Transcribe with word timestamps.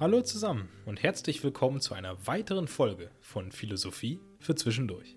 Hallo 0.00 0.22
zusammen 0.22 0.68
und 0.86 1.02
herzlich 1.02 1.42
willkommen 1.42 1.80
zu 1.80 1.92
einer 1.92 2.24
weiteren 2.24 2.68
Folge 2.68 3.10
von 3.20 3.50
Philosophie 3.50 4.20
für 4.38 4.54
Zwischendurch. 4.54 5.16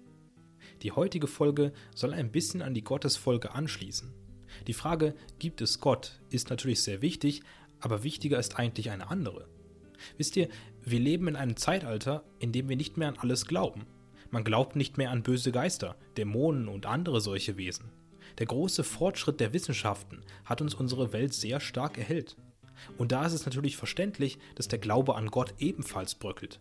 Die 0.82 0.92
heutige 0.92 1.28
Folge 1.28 1.72
soll 1.94 2.16
ein 2.16 2.32
bisschen 2.32 2.64
an 2.64 2.74
die 2.74 2.84
Gottesfolge 2.84 3.52
anschließen. 3.52 4.12
Die 4.66 4.74
Frage, 4.74 5.14
gibt 5.38 5.62
es 5.62 5.82
Gott, 5.82 6.20
ist 6.32 6.50
natürlich 6.50 6.82
sehr 6.82 7.04
wichtig, 7.04 7.44
aber 7.80 8.04
wichtiger 8.04 8.40
ist 8.40 8.58
eigentlich 8.58 8.90
eine 8.90 9.12
andere. 9.12 9.48
Wisst 10.18 10.36
ihr, 10.36 10.50
wir 10.84 11.00
leben 11.00 11.28
in 11.28 11.36
einem 11.36 11.58
Zeitalter, 11.58 12.24
in 12.40 12.52
dem 12.52 12.68
wir 12.68 12.76
nicht 12.76 12.98
mehr 12.98 13.10
an 13.10 13.20
alles 13.20 13.46
glauben. 13.46 13.86
Man 14.32 14.44
glaubt 14.44 14.76
nicht 14.76 14.98
mehr 14.98 15.12
an 15.12 15.22
böse 15.22 15.52
Geister, 15.52 15.96
Dämonen 16.18 16.68
und 16.68 16.88
andere 16.88 17.22
solche 17.22 17.56
Wesen. 17.56 17.92
Der 18.40 18.48
große 18.48 18.84
Fortschritt 18.84 19.42
der 19.42 19.54
Wissenschaften 19.54 20.22
hat 20.44 20.60
uns 20.60 20.74
unsere 20.74 21.14
Welt 21.14 21.36
sehr 21.36 21.60
stark 21.60 22.00
erhellt. 22.00 22.36
Und 22.98 23.12
da 23.12 23.26
ist 23.26 23.34
es 23.34 23.46
natürlich 23.46 23.78
verständlich, 23.78 24.38
dass 24.56 24.68
der 24.68 24.80
Glaube 24.80 25.16
an 25.16 25.28
Gott 25.28 25.54
ebenfalls 25.60 26.16
bröckelt. 26.16 26.60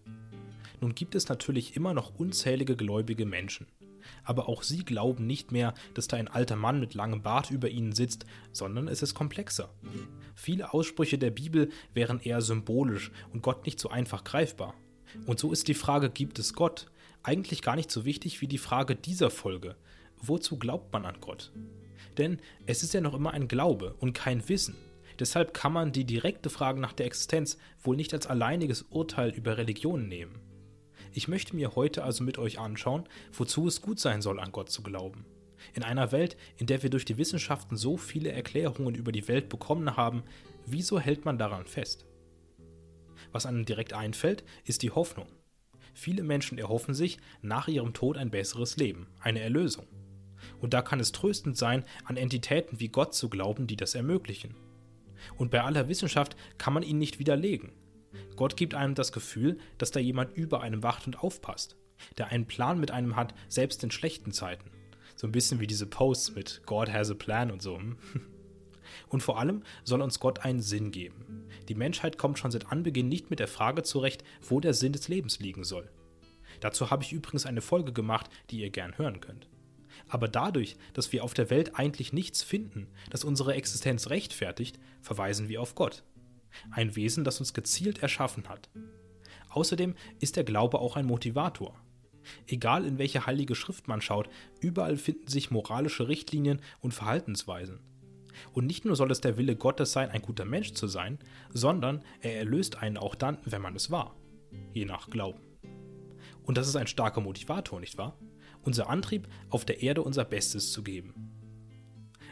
Nun 0.81 0.95
gibt 0.95 1.15
es 1.15 1.29
natürlich 1.29 1.77
immer 1.77 1.95
noch 1.95 2.19
unzählige 2.19 2.77
gläubige 2.77 3.27
Menschen. 3.27 3.67
Aber 4.25 4.49
auch 4.49 4.63
sie 4.63 4.85
glauben 4.85 5.27
nicht 5.27 5.53
mehr, 5.53 5.75
dass 5.95 6.09
da 6.09 6.17
ein 6.17 6.29
alter 6.29 6.57
Mann 6.57 6.81
mit 6.81 6.95
langem 6.95 7.23
Bart 7.23 7.51
über 7.51 7.69
ihnen 7.69 7.93
sitzt, 7.93 8.25
sondern 8.53 8.89
es 8.89 9.03
ist 9.03 9.15
komplexer. 9.15 9.71
Viele 10.35 10.73
Aussprüche 10.73 11.19
der 11.19 11.31
Bibel 11.31 11.71
wären 11.95 12.21
eher 12.21 12.41
symbolisch 12.41 13.11
und 13.33 13.43
Gott 13.43 13.67
nicht 13.67 13.79
so 13.79 13.91
einfach 13.91 14.25
greifbar. 14.25 14.75
Und 15.27 15.39
so 15.39 15.53
ist 15.53 15.69
die 15.69 15.75
Frage, 15.75 16.11
gibt 16.11 16.39
es 16.39 16.55
Gott, 16.55 16.87
eigentlich 17.23 17.63
gar 17.63 17.77
nicht 17.77 17.91
so 17.91 18.05
wichtig 18.05 18.41
wie 18.41 18.49
die 18.49 18.59
Frage 18.59 18.97
dieser 18.97 19.31
Folge. 19.31 19.77
Wozu 20.23 20.59
glaubt 20.59 20.93
man 20.93 21.05
an 21.05 21.21
Gott? 21.21 21.53
Denn 22.19 22.39
es 22.67 22.83
ist 22.83 22.95
ja 22.95 23.01
noch 23.01 23.15
immer 23.15 23.33
ein 23.33 23.49
Glaube 23.49 23.95
und 24.01 24.13
kein 24.13 24.49
Wissen. 24.49 24.77
Deshalb 25.21 25.53
kann 25.53 25.75
man 25.75 25.93
die 25.93 26.07
direkte 26.07 26.49
Frage 26.49 26.81
nach 26.81 26.95
der 26.95 27.05
Existenz 27.05 27.59
wohl 27.83 27.95
nicht 27.95 28.15
als 28.15 28.27
alleiniges 28.27 28.83
Urteil 28.83 29.31
über 29.31 29.59
Religion 29.59 30.09
nehmen. 30.09 30.41
Ich 31.13 31.29
möchte 31.29 31.55
mir 31.55 31.77
heute 31.77 32.05
also 32.05 32.25
mit 32.25 32.39
euch 32.39 32.59
anschauen, 32.59 33.07
wozu 33.33 33.69
es 33.69 33.83
gut 33.83 34.01
sein 34.01 34.23
soll, 34.23 34.41
an 34.41 34.51
Gott 34.51 34.71
zu 34.71 34.83
glauben. 34.83 35.27
In 35.75 35.83
einer 35.83 36.11
Welt, 36.11 36.39
in 36.57 36.67
der 36.67 36.83
wir 36.83 36.89
durch 36.89 37.05
die 37.05 37.19
Wissenschaften 37.19 37.77
so 37.77 37.99
viele 37.99 38.33
Erklärungen 38.33 38.95
über 38.95 39.13
die 39.13 39.29
Welt 39.29 39.51
bekommen 39.51 39.95
haben, 39.95 40.23
wieso 40.65 40.99
hält 40.99 41.27
man 41.27 41.37
daran 41.37 41.67
fest? 41.67 42.07
Was 43.31 43.45
einem 43.45 43.67
direkt 43.67 43.93
einfällt, 43.93 44.43
ist 44.65 44.83
die 44.83 44.91
Hoffnung. 44.91 45.27
Viele 45.93 46.23
Menschen 46.23 46.57
erhoffen 46.57 46.95
sich 46.95 47.19
nach 47.43 47.69
ihrem 47.69 47.93
Tod 47.93 48.17
ein 48.17 48.31
besseres 48.31 48.79
Leben, 48.79 49.07
eine 49.21 49.41
Erlösung. 49.41 49.87
Und 50.61 50.73
da 50.73 50.81
kann 50.81 50.99
es 50.99 51.13
tröstend 51.13 51.59
sein, 51.59 51.85
an 52.07 52.17
Entitäten 52.17 52.81
wie 52.81 52.89
Gott 52.89 53.15
zu 53.15 53.29
glauben, 53.29 53.67
die 53.67 53.77
das 53.77 53.95
ermöglichen. 53.95 54.55
Und 55.37 55.51
bei 55.51 55.63
aller 55.63 55.89
Wissenschaft 55.89 56.37
kann 56.59 56.73
man 56.75 56.83
ihn 56.83 56.99
nicht 56.99 57.19
widerlegen. 57.19 57.73
Gott 58.37 58.57
gibt 58.57 58.75
einem 58.75 58.95
das 58.95 59.13
Gefühl, 59.13 59.59
dass 59.79 59.91
da 59.91 60.01
jemand 60.01 60.37
über 60.37 60.63
einem 60.63 60.83
wacht 60.83 61.07
und 61.07 61.23
aufpasst, 61.23 61.77
der 62.19 62.29
einen 62.29 62.47
Plan 62.47 62.81
mit 62.81 62.91
einem 62.91 63.17
hat, 63.17 63.35
selbst 63.49 63.85
in 63.85 63.91
schlechten 63.91 64.33
Zeiten. 64.33 64.71
So 65.17 65.27
ein 65.27 65.33
bisschen 65.33 65.61
wie 65.61 65.67
diese 65.67 65.87
Posts 65.87 66.35
mit 66.35 66.63
God 66.67 66.93
has 66.93 67.11
a 67.11 67.15
plan 67.15 67.51
und 67.51 67.63
so. 67.63 67.79
Hm? 67.79 67.97
Und 69.09 69.23
vor 69.23 69.39
allem 69.39 69.63
soll 69.85 70.03
uns 70.03 70.19
Gott 70.21 70.41
einen 70.41 70.63
Sinn 70.63 70.91
geben. 70.91 71.47
Die 71.69 71.75
Menschheit 71.75 72.19
kommt 72.19 72.39
schon 72.39 72.51
seit 72.51 72.73
Anbeginn 72.73 73.09
nicht 73.09 73.31
mit 73.31 73.39
der 73.39 73.49
Frage 73.49 73.83
zurecht, 73.83 74.25
wo 74.41 74.61
der 74.61 74.75
Sinn 74.75 74.93
des 74.93 75.09
Lebens 75.09 75.39
liegen 75.39 75.65
soll. 75.65 75.91
Dazu 76.61 76.91
habe 76.91 77.03
ich 77.03 77.13
übrigens 77.13 77.47
eine 77.47 77.61
Folge 77.61 77.93
gemacht, 77.93 78.29
die 78.51 78.61
ihr 78.61 78.71
gern 78.71 78.99
hören 78.99 79.21
könnt. 79.21 79.49
Aber 80.11 80.29
dadurch, 80.29 80.77
dass 80.93 81.13
wir 81.13 81.25
auf 81.25 81.35
der 81.35 81.51
Welt 81.51 81.77
eigentlich 81.77 82.13
nichts 82.13 82.43
finden, 82.43 82.89
das 83.11 83.25
unsere 83.25 83.55
Existenz 83.55 84.11
rechtfertigt, 84.11 84.79
verweisen 85.01 85.49
wir 85.49 85.63
auf 85.63 85.75
Gott. 85.77 86.03
Ein 86.73 86.97
Wesen, 86.97 87.23
das 87.23 87.39
uns 87.39 87.55
gezielt 87.55 88.03
erschaffen 88.03 88.49
hat. 88.49 88.69
Außerdem 89.51 89.95
ist 90.19 90.37
der 90.37 90.45
Glaube 90.45 90.81
auch 90.81 90.97
ein 90.97 91.07
Motivator. 91.07 91.81
Egal 92.47 92.85
in 92.85 92.99
welche 92.99 93.25
heilige 93.27 93.55
Schrift 93.55 93.89
man 93.89 94.01
schaut, 94.01 94.29
überall 94.61 94.97
finden 94.97 95.29
sich 95.29 95.51
moralische 95.51 96.09
Richtlinien 96.09 96.61
und 96.81 96.93
Verhaltensweisen. 96.93 97.81
Und 98.53 98.67
nicht 98.67 98.85
nur 98.85 98.97
soll 98.97 99.11
es 99.11 99.21
der 99.21 99.37
Wille 99.37 99.57
Gottes 99.57 99.93
sein, 99.93 100.11
ein 100.11 100.23
guter 100.23 100.45
Mensch 100.45 100.73
zu 100.73 100.87
sein, 100.87 101.19
sondern 101.51 102.03
er 102.21 102.37
erlöst 102.37 102.79
einen 102.83 102.97
auch 102.97 103.15
dann, 103.15 103.39
wenn 103.45 103.63
man 103.63 103.77
es 103.77 103.91
war. 103.91 104.17
Je 104.73 104.85
nach 104.85 105.09
Glauben. 105.09 105.41
Und 106.43 106.59
das 106.59 106.69
ist 106.69 106.77
ein 106.77 106.87
starker 106.87 107.21
Motivator, 107.21 107.81
nicht 107.81 107.97
wahr? 107.99 108.17
Unser 108.63 108.89
Antrieb, 108.89 109.29
auf 109.49 109.65
der 109.65 109.83
Erde 109.83 110.03
unser 110.03 110.25
Bestes 110.25 110.73
zu 110.73 110.83
geben. 110.83 111.15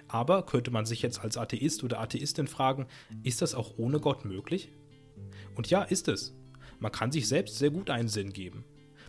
Aber 0.09 0.45
könnte 0.45 0.71
man 0.71 0.87
sich 0.87 1.03
jetzt 1.03 1.21
als 1.21 1.37
Atheist 1.37 1.85
oder 1.85 2.01
Atheistin 2.01 2.47
fragen, 2.47 2.87
ist 3.23 3.43
das 3.43 3.55
auch 3.55 3.75
ohne 3.77 4.01
Gott 4.01 4.25
möglich? 4.25 4.71
Und 5.55 5.69
ja, 5.69 5.83
ist 5.83 6.09
es. 6.09 6.35
Man 6.79 6.93
kann 6.93 7.13
sich 7.13 7.29
selbst 7.29 7.59
sehr 7.59 7.71
gut 7.71 7.91
einen 7.91 8.09
Sinn 8.09 8.33
geben. 8.33 8.65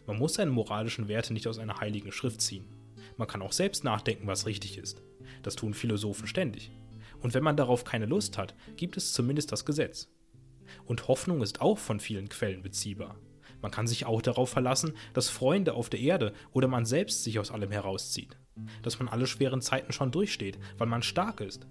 Man 0.06 0.18
muss 0.18 0.34
seine 0.34 0.52
moralischen 0.52 1.08
Werte 1.08 1.34
nicht 1.34 1.48
aus 1.48 1.60
einer 1.60 1.80
heiligen 1.80 2.12
Schrift 2.12 2.42
ziehen. 2.42 2.66
Man 3.16 3.28
kann 3.28 3.42
auch 3.42 3.52
selbst 3.52 3.84
nachdenken, 3.84 4.28
was 4.28 4.46
richtig 4.46 4.78
ist. 4.78 5.02
Das 5.44 5.56
tun 5.56 5.74
Philosophen 5.74 6.28
ständig. 6.28 6.72
Und 7.22 7.34
wenn 7.34 7.44
man 7.44 7.58
darauf 7.58 7.84
keine 7.84 8.06
Lust 8.06 8.38
hat, 8.38 8.56
gibt 8.76 8.98
es 8.98 9.14
zumindest 9.14 9.52
das 9.52 9.66
Gesetz. 9.66 10.10
Und 10.86 11.08
Hoffnung 11.08 11.42
ist 11.42 11.62
auch 11.62 11.78
von 11.78 12.00
vielen 12.00 12.30
Quellen 12.30 12.62
beziehbar. 12.62 13.18
Man 13.62 13.72
kann 13.72 13.88
sich 13.88 14.06
auch 14.06 14.22
darauf 14.22 14.50
verlassen, 14.50 14.94
dass 15.14 15.30
Freunde 15.30 15.74
auf 15.74 15.90
der 15.90 16.00
Erde 16.00 16.34
oder 16.54 16.68
man 16.68 16.86
selbst 16.86 17.24
sich 17.24 17.40
aus 17.40 17.52
allem 17.52 17.72
herauszieht. 17.72 18.38
Dass 18.84 19.00
man 19.00 19.08
alle 19.08 19.28
schweren 19.28 19.62
Zeiten 19.62 19.92
schon 19.92 20.12
durchsteht, 20.12 20.58
weil 20.78 20.88
man 20.88 21.04
stark 21.04 21.42
ist. 21.42 21.68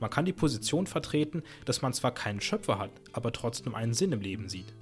Man 0.00 0.10
kann 0.10 0.24
die 0.24 0.32
Position 0.32 0.86
vertreten, 0.86 1.42
dass 1.64 1.82
man 1.82 1.92
zwar 1.92 2.12
keinen 2.12 2.40
Schöpfer 2.40 2.78
hat, 2.78 2.90
aber 3.12 3.32
trotzdem 3.32 3.74
einen 3.74 3.94
Sinn 3.94 4.12
im 4.12 4.20
Leben 4.20 4.48
sieht. 4.48 4.74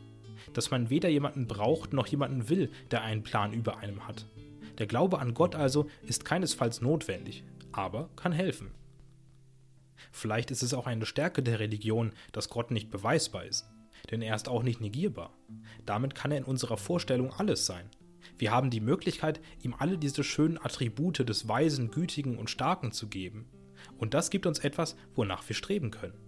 Dass 0.53 0.71
man 0.71 0.91
weder 0.91 1.09
jemanden 1.09 1.47
braucht 1.47 1.93
noch 1.93 2.07
jemanden 2.07 2.49
will, 2.49 2.71
der 2.91 3.03
einen 3.03 3.23
Plan 3.23 3.53
über 3.53 3.79
einem 3.79 4.07
hat. 4.07 4.27
Der 4.79 4.87
Glaube 4.87 5.19
an 5.19 5.35
Gott 5.35 5.57
also 5.57 5.89
ist 6.03 6.25
keinesfalls 6.25 6.81
notwendig, 6.81 7.43
aber 7.73 8.11
kann 8.15 8.33
helfen. 8.33 8.71
Vielleicht 10.13 10.53
ist 10.53 10.63
es 10.63 10.75
auch 10.75 10.87
eine 10.87 11.07
Stärke 11.07 11.43
der 11.43 11.59
Religion, 11.59 12.13
dass 12.31 12.49
Gott 12.49 12.71
nicht 12.71 12.89
beweisbar 12.91 13.45
ist 13.45 13.69
denn 14.11 14.23
er 14.23 14.35
ist 14.35 14.49
auch 14.49 14.63
nicht 14.63 14.81
negierbar. 14.81 15.37
Damit 15.87 16.15
kann 16.15 16.31
er 16.31 16.39
in 16.39 16.45
unserer 16.45 16.77
Vorstellung 16.77 17.33
alles 17.33 17.67
sein. 17.67 17.91
Wir 18.37 18.53
haben 18.53 18.71
die 18.71 18.81
Möglichkeit, 18.81 19.41
ihm 19.63 19.75
alle 19.79 19.99
diese 19.99 20.23
schönen 20.25 20.59
Attribute 20.59 21.29
des 21.29 21.49
Weisen, 21.49 21.91
Gütigen 21.91 22.39
und 22.39 22.51
Starken 22.51 22.93
zu 22.93 23.09
geben. 23.09 23.49
Und 23.97 24.15
das 24.15 24.31
gibt 24.31 24.47
uns 24.47 24.59
etwas, 24.61 24.97
wonach 25.15 25.49
wir 25.49 25.57
streben 25.57 25.91
können. 25.91 26.19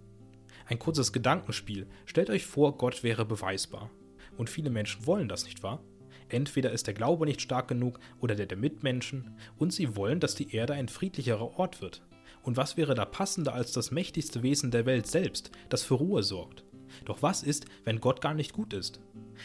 Ein 0.65 0.79
kurzes 0.79 1.11
Gedankenspiel. 1.13 1.87
Stellt 2.05 2.29
euch 2.29 2.45
vor, 2.45 2.77
Gott 2.77 3.03
wäre 3.03 3.25
beweisbar. 3.25 3.89
Und 4.37 4.49
viele 4.49 4.69
Menschen 4.69 5.05
wollen 5.05 5.27
das, 5.27 5.45
nicht 5.45 5.63
wahr? 5.63 5.83
Entweder 6.29 6.71
ist 6.71 6.87
der 6.87 6.93
Glaube 6.93 7.25
nicht 7.25 7.41
stark 7.41 7.67
genug 7.67 7.99
oder 8.21 8.35
der 8.35 8.45
der 8.45 8.57
Mitmenschen, 8.57 9.37
und 9.57 9.73
sie 9.73 9.97
wollen, 9.97 10.21
dass 10.21 10.35
die 10.35 10.55
Erde 10.55 10.73
ein 10.73 10.87
friedlicherer 10.87 11.59
Ort 11.59 11.81
wird. 11.81 12.01
Und 12.41 12.57
was 12.57 12.77
wäre 12.77 12.95
da 12.95 13.05
passender 13.05 13.53
als 13.53 13.73
das 13.73 13.91
mächtigste 13.91 14.41
Wesen 14.41 14.71
der 14.71 14.85
Welt 14.85 15.07
selbst, 15.07 15.51
das 15.69 15.83
für 15.83 15.95
Ruhe 15.95 16.23
sorgt? 16.23 16.63
Doch 17.05 17.21
was 17.21 17.43
ist, 17.43 17.65
wenn 17.83 17.99
Gott 17.99 18.21
gar 18.21 18.33
nicht 18.33 18.53
gut 18.53 18.73
ist? 18.73 18.99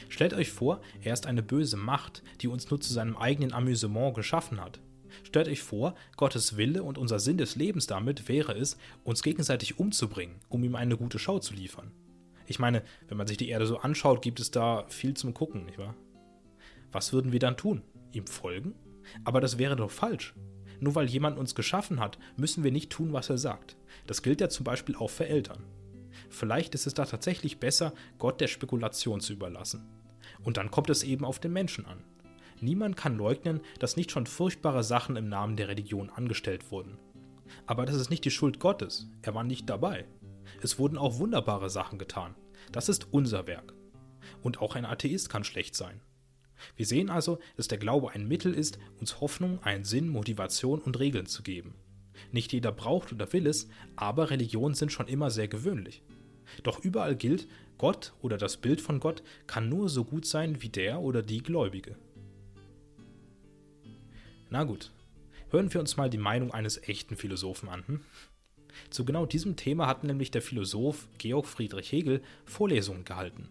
Stellt 0.09 0.35
euch 0.35 0.51
vor, 0.51 0.81
er 1.03 1.13
ist 1.13 1.27
eine 1.27 1.43
böse 1.43 1.77
Macht, 1.77 2.23
die 2.41 2.49
uns 2.49 2.71
nur 2.71 2.81
zu 2.81 2.93
seinem 2.93 3.17
eigenen 3.17 3.53
Amüsement 3.53 4.15
geschaffen 4.15 4.61
hat. 4.61 4.81
Stellt 5.23 5.49
euch 5.49 5.63
vor, 5.63 5.95
Gottes 6.17 6.57
Wille 6.57 6.83
und 6.83 6.99
unser 6.99 7.19
Sinn 7.19 7.39
des 7.39 7.57
Lebens 7.57 7.87
damit 7.87 8.29
wäre 8.29 8.53
es, 8.53 8.77
uns 9.05 9.23
gegenseitig 9.23 9.79
umzubringen, 9.79 10.37
um 10.49 10.63
ihm 10.65 10.75
eine 10.75 10.97
gute 10.97 11.19
Schau 11.19 11.39
zu 11.39 11.55
liefern. 11.55 11.91
Ich 12.47 12.59
meine, 12.59 12.83
wenn 13.09 13.17
man 13.17 13.27
sich 13.27 13.37
die 13.37 13.49
Erde 13.49 13.67
so 13.67 13.79
anschaut, 13.79 14.23
gibt 14.23 14.41
es 14.41 14.51
da 14.51 14.85
viel 14.89 15.15
zum 15.15 15.35
Gucken, 15.35 15.65
nicht 15.65 15.79
wahr? 15.79 15.95
Was 16.93 17.13
würden 17.13 17.33
wir 17.33 17.41
dann 17.41 17.57
tun? 17.57 17.83
Ihm 18.13 18.27
folgen? 18.27 18.75
Aber 19.25 19.41
das 19.41 19.59
wäre 19.59 19.77
doch 19.77 19.91
falsch. 19.91 20.35
Nur 20.81 20.95
weil 20.95 21.09
jemand 21.09 21.39
uns 21.39 21.55
geschaffen 21.55 22.01
hat, 22.01 22.19
müssen 22.37 22.63
wir 22.63 22.73
nicht 22.73 22.91
tun, 22.91 23.13
was 23.13 23.31
er 23.31 23.39
sagt. 23.39 23.77
Das 24.07 24.23
gilt 24.23 24.41
ja 24.41 24.49
zum 24.49 24.65
Beispiel 24.65 24.95
auch 24.97 25.11
für 25.11 25.27
Eltern. 25.27 25.65
Vielleicht 26.29 26.75
ist 26.75 26.87
es 26.87 26.95
da 26.95 27.05
tatsächlich 27.05 27.59
besser, 27.59 27.93
Gott 28.19 28.41
der 28.41 28.49
Spekulation 28.49 29.21
zu 29.21 29.33
überlassen. 29.33 29.87
Und 30.43 30.57
dann 30.57 30.71
kommt 30.71 30.91
es 30.91 31.03
eben 31.03 31.25
auf 31.25 31.39
den 31.39 31.53
Menschen 31.53 31.87
an. 31.87 32.03
Niemand 32.61 32.97
kann 32.97 33.17
leugnen, 33.17 33.61
dass 33.79 33.97
nicht 33.97 34.11
schon 34.11 34.27
furchtbare 34.27 34.83
Sachen 34.83 35.17
im 35.17 35.29
Namen 35.29 35.57
der 35.57 35.69
Religion 35.69 36.11
angestellt 36.11 36.71
wurden. 36.71 36.99
Aber 37.67 37.87
das 37.87 37.97
ist 37.97 38.11
nicht 38.11 38.25
die 38.25 38.31
Schuld 38.31 38.61
Gottes, 38.61 39.09
er 39.23 39.35
war 39.35 39.45
nicht 39.45 39.69
dabei. 39.69 40.07
Es 40.63 40.79
wurden 40.79 40.99
auch 40.99 41.19
wunderbare 41.19 41.71
Sachen 41.71 41.99
getan. 41.99 42.35
Das 42.73 42.89
ist 42.89 43.13
unser 43.13 43.47
Werk. 43.47 43.75
Und 44.43 44.61
auch 44.61 44.75
ein 44.75 44.87
Atheist 44.87 45.29
kann 45.29 45.45
schlecht 45.45 45.75
sein. 45.75 46.01
Wir 46.77 46.87
sehen 46.87 47.11
also, 47.11 47.39
dass 47.57 47.69
der 47.69 47.79
Glaube 47.79 48.13
ein 48.13 48.27
Mittel 48.27 48.55
ist, 48.55 48.79
uns 48.99 49.21
Hoffnung, 49.21 49.63
einen 49.63 49.85
Sinn, 49.85 50.09
Motivation 50.09 50.81
und 50.81 50.99
Regeln 50.99 51.27
zu 51.27 51.43
geben. 51.43 51.75
Nicht 52.33 52.53
jeder 52.53 52.73
braucht 52.73 53.13
oder 53.13 53.33
will 53.33 53.47
es, 53.47 53.69
aber 53.95 54.31
Religionen 54.31 54.75
sind 54.75 54.91
schon 54.91 55.09
immer 55.09 55.31
sehr 55.31 55.49
gewöhnlich. 55.49 56.03
Doch 56.63 56.85
überall 56.85 57.17
gilt, 57.17 57.47
Gott 57.79 58.13
oder 58.23 58.39
das 58.39 58.57
Bild 58.57 58.81
von 58.81 59.01
Gott 59.01 59.23
kann 59.47 59.69
nur 59.69 59.89
so 59.89 60.05
gut 60.05 60.27
sein 60.27 60.63
wie 60.63 60.69
der 60.69 61.01
oder 61.01 61.23
die 61.23 61.43
Gläubige. 61.43 61.97
Na 64.49 64.65
gut, 64.65 64.93
hören 65.51 65.73
wir 65.73 65.81
uns 65.81 65.97
mal 65.97 66.09
die 66.09 66.19
Meinung 66.19 66.53
eines 66.53 66.83
echten 66.89 67.17
Philosophen 67.17 67.69
an. 67.69 67.85
Hm? 67.87 68.01
Zu 68.91 69.05
genau 69.05 69.27
diesem 69.27 69.57
Thema 69.57 69.87
hat 69.87 70.05
nämlich 70.05 70.31
der 70.31 70.43
Philosoph 70.43 71.09
Georg 71.19 71.47
Friedrich 71.47 71.91
Hegel 71.93 72.23
Vorlesungen 72.45 73.05
gehalten. 73.05 73.49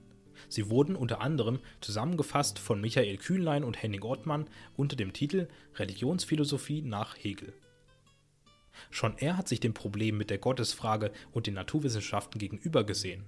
Sie 0.47 0.69
wurden 0.69 0.95
unter 0.95 1.21
anderem 1.21 1.59
zusammengefasst 1.81 2.59
von 2.59 2.79
Michael 2.79 3.17
Kühnlein 3.17 3.63
und 3.63 3.81
Henning 3.81 4.03
Ortmann 4.03 4.47
unter 4.75 4.95
dem 4.95 5.13
Titel 5.13 5.47
Religionsphilosophie 5.75 6.81
nach 6.81 7.15
Hegel. 7.17 7.53
Schon 8.89 9.17
er 9.17 9.37
hat 9.37 9.47
sich 9.47 9.59
dem 9.59 9.73
Problem 9.73 10.17
mit 10.17 10.29
der 10.29 10.37
Gottesfrage 10.37 11.11
und 11.31 11.47
den 11.47 11.53
Naturwissenschaften 11.53 12.39
gegenüber 12.39 12.83
gesehen. 12.83 13.23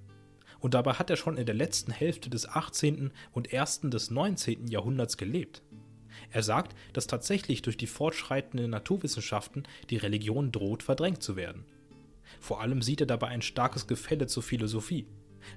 Und 0.59 0.73
dabei 0.73 0.93
hat 0.93 1.09
er 1.09 1.17
schon 1.17 1.37
in 1.37 1.45
der 1.45 1.55
letzten 1.55 1.91
Hälfte 1.91 2.29
des 2.29 2.47
18. 2.47 3.11
und 3.31 3.53
ersten 3.53 3.91
des 3.91 4.09
19. 4.09 4.67
Jahrhunderts 4.67 5.17
gelebt. 5.17 5.61
Er 6.31 6.43
sagt, 6.43 6.75
dass 6.93 7.07
tatsächlich 7.07 7.61
durch 7.61 7.77
die 7.77 7.87
fortschreitenden 7.87 8.71
Naturwissenschaften 8.71 9.63
die 9.89 9.97
Religion 9.97 10.51
droht 10.51 10.83
verdrängt 10.83 11.21
zu 11.21 11.35
werden. 11.35 11.65
Vor 12.39 12.61
allem 12.61 12.81
sieht 12.81 13.01
er 13.01 13.07
dabei 13.07 13.27
ein 13.27 13.41
starkes 13.41 13.87
Gefälle 13.87 14.27
zur 14.27 14.43
Philosophie. 14.43 15.07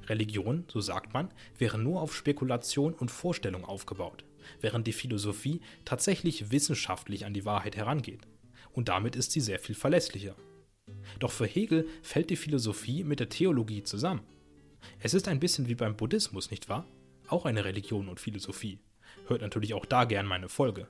Religion, 0.07 0.65
so 0.69 0.81
sagt 0.81 1.15
man, 1.15 1.33
wäre 1.59 1.79
nur 1.79 2.01
auf 2.01 2.15
Spekulation 2.15 2.95
und 2.95 3.11
Vorstellung 3.11 3.65
aufgebaut, 3.65 4.25
während 4.61 4.87
die 4.87 4.93
Philosophie 4.93 5.61
tatsächlich 5.85 6.53
wissenschaftlich 6.53 7.25
an 7.25 7.35
die 7.35 7.45
Wahrheit 7.45 7.77
herangeht. 7.77 8.27
Und 8.73 8.89
damit 8.89 9.17
ist 9.17 9.33
sie 9.33 9.41
sehr 9.41 9.59
viel 9.59 9.75
verlässlicher. 9.75 10.37
Doch 11.19 11.33
für 11.33 11.47
Hegel 11.47 11.89
fällt 12.03 12.31
die 12.31 12.37
Philosophie 12.37 13.05
mit 13.05 13.21
der 13.21 13.29
Theologie 13.29 13.83
zusammen. 13.83 14.23
Es 15.01 15.15
ist 15.15 15.29
ein 15.29 15.41
bisschen 15.41 15.69
wie 15.69 15.75
beim 15.75 15.97
Buddhismus, 15.97 16.51
nicht 16.51 16.69
wahr? 16.69 16.87
Auch 17.29 17.45
eine 17.47 17.65
Religion 17.65 18.09
und 18.09 18.21
Philosophie. 18.21 18.79
Hört 19.27 19.43
natürlich 19.43 19.75
auch 19.75 19.87
da 19.87 20.05
gern 20.05 20.27
meine 20.27 20.49
Folge. 20.49 20.89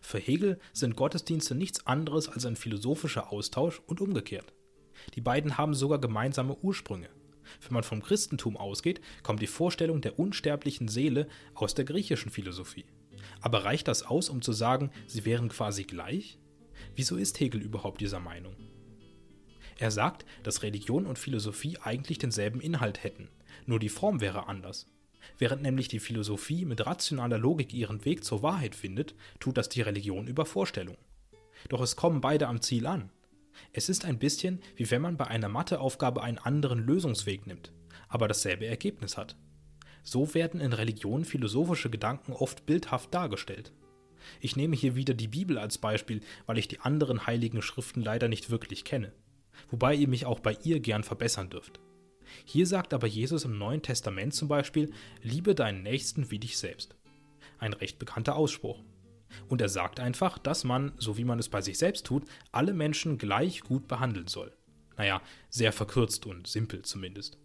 Für 0.00 0.18
Hegel 0.18 0.58
sind 0.72 0.96
Gottesdienste 0.96 1.54
nichts 1.54 1.86
anderes 1.86 2.28
als 2.28 2.46
ein 2.46 2.56
philosophischer 2.56 3.32
Austausch 3.32 3.80
und 3.86 4.00
umgekehrt. 4.00 4.52
Die 5.14 5.20
beiden 5.20 5.58
haben 5.58 5.74
sogar 5.74 6.00
gemeinsame 6.00 6.56
Ursprünge. 6.62 7.08
Wenn 7.60 7.74
man 7.74 7.82
vom 7.82 8.02
Christentum 8.02 8.56
ausgeht, 8.56 9.00
kommt 9.22 9.42
die 9.42 9.46
Vorstellung 9.46 10.00
der 10.00 10.18
unsterblichen 10.18 10.88
Seele 10.88 11.28
aus 11.54 11.74
der 11.74 11.84
griechischen 11.84 12.30
Philosophie. 12.30 12.86
Aber 13.40 13.64
reicht 13.64 13.88
das 13.88 14.04
aus, 14.04 14.28
um 14.28 14.42
zu 14.42 14.52
sagen, 14.52 14.90
sie 15.06 15.24
wären 15.24 15.48
quasi 15.48 15.84
gleich? 15.84 16.38
Wieso 16.94 17.16
ist 17.16 17.40
Hegel 17.40 17.60
überhaupt 17.60 18.00
dieser 18.00 18.20
Meinung? 18.20 18.54
Er 19.78 19.90
sagt, 19.90 20.24
dass 20.42 20.62
Religion 20.62 21.06
und 21.06 21.18
Philosophie 21.18 21.78
eigentlich 21.78 22.18
denselben 22.18 22.60
Inhalt 22.60 23.02
hätten, 23.02 23.28
nur 23.66 23.78
die 23.78 23.88
Form 23.88 24.20
wäre 24.20 24.46
anders. 24.46 24.86
Während 25.38 25.62
nämlich 25.62 25.88
die 25.88 26.00
Philosophie 26.00 26.64
mit 26.64 26.84
rationaler 26.84 27.38
Logik 27.38 27.72
ihren 27.72 28.04
Weg 28.04 28.24
zur 28.24 28.42
Wahrheit 28.42 28.74
findet, 28.74 29.14
tut 29.40 29.56
das 29.56 29.68
die 29.68 29.82
Religion 29.82 30.26
über 30.26 30.44
Vorstellung. 30.44 30.96
Doch 31.68 31.80
es 31.80 31.96
kommen 31.96 32.20
beide 32.20 32.48
am 32.48 32.60
Ziel 32.60 32.86
an. 32.86 33.10
Es 33.72 33.88
ist 33.88 34.04
ein 34.04 34.18
bisschen 34.18 34.60
wie 34.76 34.90
wenn 34.90 35.02
man 35.02 35.16
bei 35.16 35.26
einer 35.26 35.48
Matheaufgabe 35.48 36.22
einen 36.22 36.38
anderen 36.38 36.84
Lösungsweg 36.84 37.46
nimmt, 37.46 37.72
aber 38.08 38.28
dasselbe 38.28 38.66
Ergebnis 38.66 39.16
hat. 39.16 39.36
So 40.02 40.34
werden 40.34 40.60
in 40.60 40.72
Religion 40.72 41.24
philosophische 41.24 41.90
Gedanken 41.90 42.32
oft 42.32 42.66
bildhaft 42.66 43.14
dargestellt. 43.14 43.72
Ich 44.40 44.56
nehme 44.56 44.76
hier 44.76 44.94
wieder 44.94 45.14
die 45.14 45.28
Bibel 45.28 45.58
als 45.58 45.78
Beispiel, 45.78 46.20
weil 46.46 46.58
ich 46.58 46.68
die 46.68 46.80
anderen 46.80 47.26
heiligen 47.26 47.62
Schriften 47.62 48.02
leider 48.02 48.28
nicht 48.28 48.50
wirklich 48.50 48.84
kenne, 48.84 49.12
wobei 49.70 49.94
ihr 49.94 50.08
mich 50.08 50.26
auch 50.26 50.40
bei 50.40 50.56
ihr 50.64 50.80
gern 50.80 51.04
verbessern 51.04 51.50
dürft. 51.50 51.80
Hier 52.44 52.66
sagt 52.66 52.94
aber 52.94 53.06
Jesus 53.06 53.44
im 53.44 53.58
Neuen 53.58 53.82
Testament 53.82 54.34
zum 54.34 54.48
Beispiel, 54.48 54.92
liebe 55.22 55.54
deinen 55.54 55.82
Nächsten 55.82 56.30
wie 56.30 56.38
dich 56.38 56.58
selbst. 56.58 56.94
Ein 57.58 57.72
recht 57.72 57.98
bekannter 57.98 58.36
Ausspruch. 58.36 58.82
Und 59.48 59.60
er 59.60 59.68
sagt 59.68 60.00
einfach, 60.00 60.38
dass 60.38 60.64
man, 60.64 60.92
so 60.98 61.16
wie 61.16 61.24
man 61.24 61.38
es 61.38 61.48
bei 61.48 61.60
sich 61.60 61.78
selbst 61.78 62.06
tut, 62.06 62.24
alle 62.50 62.74
Menschen 62.74 63.18
gleich 63.18 63.62
gut 63.62 63.88
behandeln 63.88 64.28
soll. 64.28 64.52
Naja, 64.96 65.22
sehr 65.48 65.72
verkürzt 65.72 66.26
und 66.26 66.46
simpel 66.46 66.82
zumindest. 66.82 67.38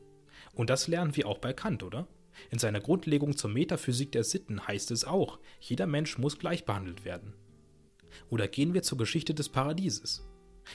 Und 0.53 0.69
das 0.69 0.87
lernen 0.87 1.15
wir 1.15 1.27
auch 1.27 1.37
bei 1.37 1.53
Kant, 1.53 1.83
oder? 1.83 2.07
In 2.49 2.59
seiner 2.59 2.79
Grundlegung 2.79 3.35
zur 3.35 3.49
Metaphysik 3.49 4.11
der 4.11 4.23
Sitten 4.23 4.67
heißt 4.67 4.91
es 4.91 5.05
auch, 5.05 5.39
jeder 5.59 5.87
Mensch 5.87 6.17
muss 6.17 6.39
gleich 6.39 6.65
behandelt 6.65 7.05
werden. 7.05 7.33
Oder 8.29 8.47
gehen 8.47 8.73
wir 8.73 8.83
zur 8.83 8.97
Geschichte 8.97 9.33
des 9.33 9.49
Paradieses. 9.49 10.27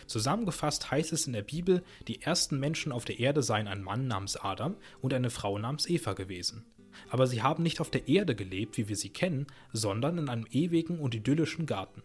Zusammengefasst 0.06 0.91
heißt 0.91 1.12
es 1.12 1.26
in 1.26 1.32
der 1.32 1.43
Bibel, 1.43 1.82
die 2.09 2.23
ersten 2.23 2.59
Menschen 2.59 2.93
auf 2.93 3.05
der 3.05 3.19
Erde 3.19 3.43
seien 3.43 3.69
ein 3.69 3.82
Mann 3.82 4.06
namens 4.06 4.37
Adam 4.37 4.76
und 5.00 5.12
eine 5.12 5.31
Frau 5.31 5.59
namens 5.59 5.88
Eva 5.88 6.14
gewesen. 6.14 6.64
Aber 7.09 7.26
sie 7.26 7.43
haben 7.43 7.62
nicht 7.62 7.81
auf 7.81 7.91
der 7.91 8.08
Erde 8.08 8.35
gelebt, 8.35 8.76
wie 8.76 8.88
wir 8.88 8.97
sie 8.97 9.11
kennen, 9.11 9.47
sondern 9.73 10.19
in 10.19 10.29
einem 10.29 10.47
ewigen 10.50 10.99
und 10.99 11.15
idyllischen 11.15 11.67
Garten. 11.67 12.03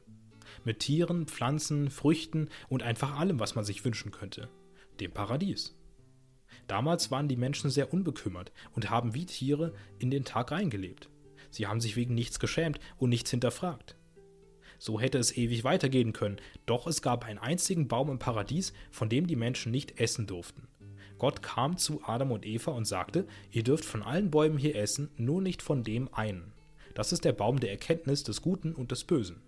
Mit 0.63 0.79
Tieren, 0.79 1.27
Pflanzen, 1.27 1.89
Früchten 1.89 2.49
und 2.69 2.83
einfach 2.83 3.17
allem, 3.17 3.39
was 3.39 3.55
man 3.55 3.65
sich 3.65 3.83
wünschen 3.83 4.11
könnte. 4.11 4.49
Dem 4.99 5.11
Paradies. 5.11 5.76
Damals 6.67 7.11
waren 7.11 7.27
die 7.27 7.37
Menschen 7.37 7.69
sehr 7.69 7.93
unbekümmert 7.93 8.51
und 8.73 8.89
haben 8.89 9.13
wie 9.13 9.25
Tiere 9.25 9.73
in 9.99 10.11
den 10.11 10.25
Tag 10.25 10.51
reingelebt. 10.51 11.09
Sie 11.49 11.67
haben 11.67 11.81
sich 11.81 11.95
wegen 11.95 12.13
nichts 12.13 12.39
geschämt 12.39 12.79
und 12.97 13.09
nichts 13.09 13.31
hinterfragt. 13.31 13.95
So 14.79 14.99
hätte 14.99 15.17
es 15.17 15.35
ewig 15.35 15.63
weitergehen 15.63 16.13
können, 16.13 16.37
doch 16.65 16.85
es 16.87 17.01
gab 17.01 17.25
einen 17.25 17.39
einzigen 17.39 17.87
Baum 17.87 18.09
im 18.09 18.19
Paradies, 18.19 18.73
von 18.91 19.09
dem 19.09 19.25
die 19.25 19.35
Menschen 19.35 19.71
nicht 19.71 19.99
essen 19.99 20.27
durften. 20.27 20.67
Gott 21.17 21.41
kam 21.41 21.77
zu 21.77 22.01
Adam 22.03 22.31
und 22.31 22.45
Eva 22.45 22.71
und 22.71 22.85
sagte, 22.85 23.27
ihr 23.51 23.63
dürft 23.63 23.85
von 23.85 24.03
allen 24.03 24.29
Bäumen 24.29 24.59
hier 24.59 24.75
essen, 24.75 25.09
nur 25.17 25.41
nicht 25.41 25.63
von 25.63 25.83
dem 25.83 26.13
einen. 26.13 26.53
Das 26.93 27.11
ist 27.11 27.25
der 27.25 27.33
Baum 27.33 27.59
der 27.59 27.71
Erkenntnis 27.71 28.23
des 28.23 28.41
Guten 28.41 28.73
und 28.73 28.91
des 28.91 29.03
Bösen. 29.03 29.41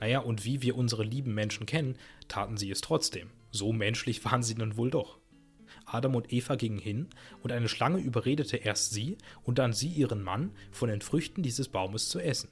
Naja, 0.00 0.20
und 0.20 0.44
wie 0.44 0.62
wir 0.62 0.76
unsere 0.76 1.04
lieben 1.04 1.34
Menschen 1.34 1.66
kennen, 1.66 1.96
taten 2.28 2.56
sie 2.56 2.70
es 2.70 2.80
trotzdem. 2.80 3.30
So 3.50 3.72
menschlich 3.72 4.24
waren 4.26 4.42
sie 4.42 4.54
nun 4.54 4.76
wohl 4.76 4.90
doch. 4.90 5.18
Adam 5.86 6.14
und 6.14 6.32
Eva 6.32 6.56
gingen 6.56 6.78
hin, 6.78 7.08
und 7.42 7.52
eine 7.52 7.68
Schlange 7.68 7.98
überredete 7.98 8.56
erst 8.56 8.92
sie 8.92 9.18
und 9.42 9.58
dann 9.58 9.72
sie 9.72 9.88
ihren 9.88 10.22
Mann, 10.22 10.52
von 10.72 10.88
den 10.88 11.00
Früchten 11.00 11.42
dieses 11.42 11.68
Baumes 11.68 12.08
zu 12.08 12.20
essen. 12.20 12.48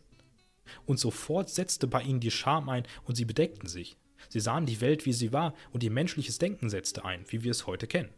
Und 0.86 0.98
sofort 0.98 1.50
setzte 1.50 1.86
bei 1.86 2.02
ihnen 2.02 2.20
die 2.20 2.30
Scham 2.30 2.68
ein, 2.68 2.84
und 3.04 3.16
sie 3.16 3.24
bedeckten 3.24 3.68
sich. 3.68 3.96
Sie 4.28 4.40
sahen 4.40 4.66
die 4.66 4.80
Welt, 4.80 5.06
wie 5.06 5.12
sie 5.12 5.32
war, 5.32 5.54
und 5.72 5.82
ihr 5.82 5.90
menschliches 5.90 6.38
Denken 6.38 6.70
setzte 6.70 7.04
ein, 7.04 7.24
wie 7.28 7.42
wir 7.42 7.50
es 7.50 7.66
heute 7.66 7.86
kennen. 7.86 8.10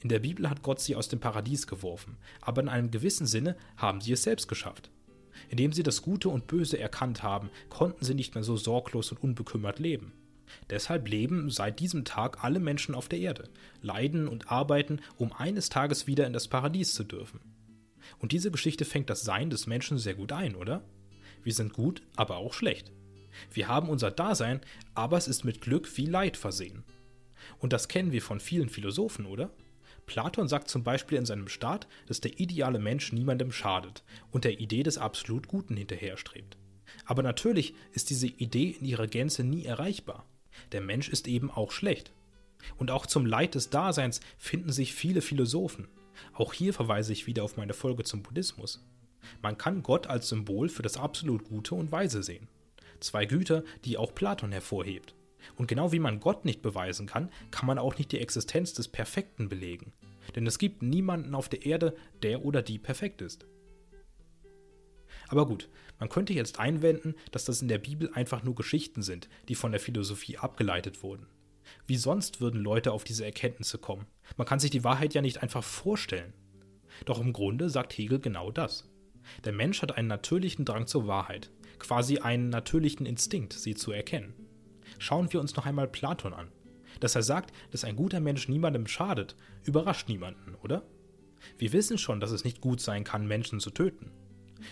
In 0.00 0.08
der 0.08 0.18
Bibel 0.18 0.48
hat 0.48 0.62
Gott 0.62 0.80
sie 0.80 0.96
aus 0.96 1.08
dem 1.08 1.20
Paradies 1.20 1.66
geworfen, 1.66 2.16
aber 2.40 2.62
in 2.62 2.68
einem 2.68 2.90
gewissen 2.90 3.26
Sinne 3.26 3.56
haben 3.76 4.00
sie 4.00 4.12
es 4.12 4.22
selbst 4.22 4.48
geschafft. 4.48 4.90
Indem 5.48 5.72
sie 5.72 5.82
das 5.82 6.02
Gute 6.02 6.28
und 6.28 6.46
Böse 6.46 6.78
erkannt 6.78 7.22
haben, 7.22 7.50
konnten 7.68 8.04
sie 8.04 8.14
nicht 8.14 8.34
mehr 8.34 8.44
so 8.44 8.56
sorglos 8.56 9.12
und 9.12 9.22
unbekümmert 9.22 9.78
leben. 9.78 10.12
Deshalb 10.70 11.08
leben 11.08 11.50
seit 11.50 11.80
diesem 11.80 12.04
Tag 12.04 12.44
alle 12.44 12.60
Menschen 12.60 12.94
auf 12.94 13.08
der 13.08 13.18
Erde, 13.18 13.48
leiden 13.80 14.28
und 14.28 14.50
arbeiten, 14.50 15.00
um 15.16 15.32
eines 15.32 15.68
Tages 15.68 16.06
wieder 16.06 16.26
in 16.26 16.32
das 16.32 16.48
Paradies 16.48 16.94
zu 16.94 17.04
dürfen. 17.04 17.40
Und 18.18 18.32
diese 18.32 18.50
Geschichte 18.50 18.84
fängt 18.84 19.10
das 19.10 19.22
Sein 19.22 19.50
des 19.50 19.66
Menschen 19.66 19.98
sehr 19.98 20.14
gut 20.14 20.32
ein, 20.32 20.54
oder? 20.54 20.82
Wir 21.42 21.52
sind 21.52 21.72
gut, 21.72 22.02
aber 22.16 22.36
auch 22.36 22.52
schlecht. 22.52 22.92
Wir 23.50 23.68
haben 23.68 23.88
unser 23.88 24.10
Dasein, 24.10 24.60
aber 24.94 25.16
es 25.16 25.28
ist 25.28 25.44
mit 25.44 25.60
Glück 25.60 25.96
wie 25.96 26.06
Leid 26.06 26.36
versehen. 26.36 26.84
Und 27.58 27.72
das 27.72 27.88
kennen 27.88 28.12
wir 28.12 28.22
von 28.22 28.40
vielen 28.40 28.68
Philosophen, 28.68 29.26
oder? 29.26 29.50
Platon 30.06 30.48
sagt 30.48 30.68
zum 30.68 30.84
Beispiel 30.84 31.18
in 31.18 31.26
seinem 31.26 31.48
Staat, 31.48 31.86
dass 32.06 32.20
der 32.20 32.38
ideale 32.38 32.78
Mensch 32.78 33.12
niemandem 33.12 33.52
schadet 33.52 34.02
und 34.30 34.44
der 34.44 34.60
Idee 34.60 34.82
des 34.82 34.98
absolut 34.98 35.48
Guten 35.48 35.76
hinterherstrebt. 35.76 36.56
Aber 37.04 37.22
natürlich 37.22 37.74
ist 37.92 38.10
diese 38.10 38.26
Idee 38.26 38.76
in 38.78 38.84
ihrer 38.84 39.06
Gänze 39.06 39.44
nie 39.44 39.64
erreichbar. 39.64 40.26
Der 40.72 40.80
Mensch 40.80 41.08
ist 41.08 41.28
eben 41.28 41.50
auch 41.50 41.72
schlecht. 41.72 42.12
Und 42.76 42.90
auch 42.90 43.06
zum 43.06 43.26
Leid 43.26 43.54
des 43.54 43.70
Daseins 43.70 44.20
finden 44.38 44.72
sich 44.72 44.94
viele 44.94 45.20
Philosophen. 45.20 45.88
Auch 46.34 46.52
hier 46.52 46.72
verweise 46.72 47.12
ich 47.12 47.26
wieder 47.26 47.44
auf 47.44 47.56
meine 47.56 47.74
Folge 47.74 48.04
zum 48.04 48.22
Buddhismus. 48.22 48.84
Man 49.40 49.58
kann 49.58 49.82
Gott 49.82 50.06
als 50.06 50.28
Symbol 50.28 50.68
für 50.68 50.82
das 50.82 50.96
absolut 50.96 51.44
Gute 51.44 51.74
und 51.74 51.92
Weise 51.92 52.22
sehen. 52.22 52.48
Zwei 53.00 53.26
Güter, 53.26 53.64
die 53.84 53.96
auch 53.96 54.14
Platon 54.14 54.52
hervorhebt. 54.52 55.14
Und 55.56 55.66
genau 55.66 55.90
wie 55.90 55.98
man 55.98 56.20
Gott 56.20 56.44
nicht 56.44 56.62
beweisen 56.62 57.06
kann, 57.06 57.30
kann 57.50 57.66
man 57.66 57.78
auch 57.78 57.98
nicht 57.98 58.12
die 58.12 58.20
Existenz 58.20 58.74
des 58.74 58.88
Perfekten 58.88 59.48
belegen. 59.48 59.92
Denn 60.36 60.46
es 60.46 60.58
gibt 60.58 60.82
niemanden 60.82 61.34
auf 61.34 61.48
der 61.48 61.66
Erde, 61.66 61.96
der 62.22 62.44
oder 62.44 62.62
die 62.62 62.78
perfekt 62.78 63.22
ist. 63.22 63.44
Aber 65.32 65.46
gut, 65.46 65.70
man 65.98 66.10
könnte 66.10 66.34
jetzt 66.34 66.60
einwenden, 66.60 67.14
dass 67.30 67.46
das 67.46 67.62
in 67.62 67.68
der 67.68 67.78
Bibel 67.78 68.10
einfach 68.12 68.42
nur 68.42 68.54
Geschichten 68.54 69.00
sind, 69.00 69.30
die 69.48 69.54
von 69.54 69.72
der 69.72 69.80
Philosophie 69.80 70.36
abgeleitet 70.36 71.02
wurden. 71.02 71.26
Wie 71.86 71.96
sonst 71.96 72.42
würden 72.42 72.60
Leute 72.60 72.92
auf 72.92 73.02
diese 73.02 73.24
Erkenntnisse 73.24 73.78
kommen? 73.78 74.04
Man 74.36 74.46
kann 74.46 74.60
sich 74.60 74.70
die 74.70 74.84
Wahrheit 74.84 75.14
ja 75.14 75.22
nicht 75.22 75.42
einfach 75.42 75.64
vorstellen. 75.64 76.34
Doch 77.06 77.18
im 77.18 77.32
Grunde 77.32 77.70
sagt 77.70 77.96
Hegel 77.96 78.20
genau 78.20 78.50
das. 78.50 78.90
Der 79.42 79.54
Mensch 79.54 79.80
hat 79.80 79.96
einen 79.96 80.08
natürlichen 80.08 80.66
Drang 80.66 80.86
zur 80.86 81.06
Wahrheit, 81.06 81.50
quasi 81.78 82.18
einen 82.18 82.50
natürlichen 82.50 83.06
Instinkt, 83.06 83.54
sie 83.54 83.74
zu 83.74 83.90
erkennen. 83.90 84.34
Schauen 84.98 85.32
wir 85.32 85.40
uns 85.40 85.56
noch 85.56 85.64
einmal 85.64 85.88
Platon 85.88 86.34
an. 86.34 86.52
Dass 87.00 87.14
er 87.14 87.22
sagt, 87.22 87.54
dass 87.70 87.84
ein 87.84 87.96
guter 87.96 88.20
Mensch 88.20 88.48
niemandem 88.48 88.86
schadet, 88.86 89.34
überrascht 89.64 90.10
niemanden, 90.10 90.56
oder? 90.56 90.82
Wir 91.56 91.72
wissen 91.72 91.96
schon, 91.96 92.20
dass 92.20 92.32
es 92.32 92.44
nicht 92.44 92.60
gut 92.60 92.82
sein 92.82 93.02
kann, 93.02 93.26
Menschen 93.26 93.60
zu 93.60 93.70
töten. 93.70 94.10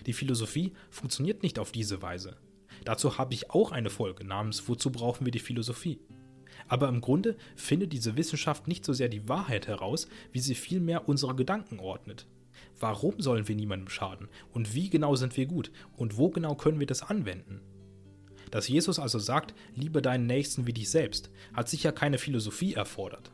Die 0.07 0.13
Philosophie 0.13 0.73
funktioniert 0.91 1.43
nicht 1.43 1.59
auf 1.59 1.73
diese 1.73 2.03
Weise. 2.03 2.37
Dazu 2.85 3.19
habe 3.19 3.35
ich 3.35 3.51
auch 3.51 3.73
eine 3.73 3.91
Folge 3.91 4.25
namens 4.25 4.69
Wozu 4.69 4.91
brauchen 4.91 5.27
wir 5.27 5.33
die 5.33 5.39
Philosophie? 5.39 6.01
Aber 6.69 6.89
im 6.89 7.01
Grunde 7.01 7.37
findet 7.57 7.93
diese 7.93 8.17
Wissenschaft 8.17 8.69
nicht 8.69 8.85
so 8.85 8.93
sehr 8.93 9.09
die 9.09 9.29
Wahrheit 9.29 9.67
heraus, 9.67 10.09
wie 10.33 10.41
sie 10.41 10.55
vielmehr 10.55 11.09
unsere 11.09 11.35
Gedanken 11.35 11.81
ordnet. 11.81 12.27
warum 12.79 13.21
sollen 13.21 13.47
wir 13.47 13.57
niemandem 13.57 13.89
schaden? 13.91 14.29
Und 14.53 14.75
wie 14.75 14.89
genau 14.89 15.15
sind 15.15 15.37
wir 15.37 15.47
gut? 15.47 15.71
Und 15.97 16.17
wo 16.17 16.31
genau 16.31 16.55
können 16.55 16.81
wir 16.81 16.87
das 16.87 17.03
anwenden? 17.03 17.61
Dass 18.51 18.69
Jesus 18.69 18.99
also 18.99 19.19
sagt, 19.19 19.55
liebe 19.75 20.03
deinen 20.03 20.27
Nächsten 20.27 20.67
wie 20.67 20.73
dich 20.73 20.91
selbst, 20.91 21.31
hat 21.53 21.69
sicher 21.69 21.93
keine 21.93 22.19
Philosophie 22.19 22.75
erfordert. 22.75 23.31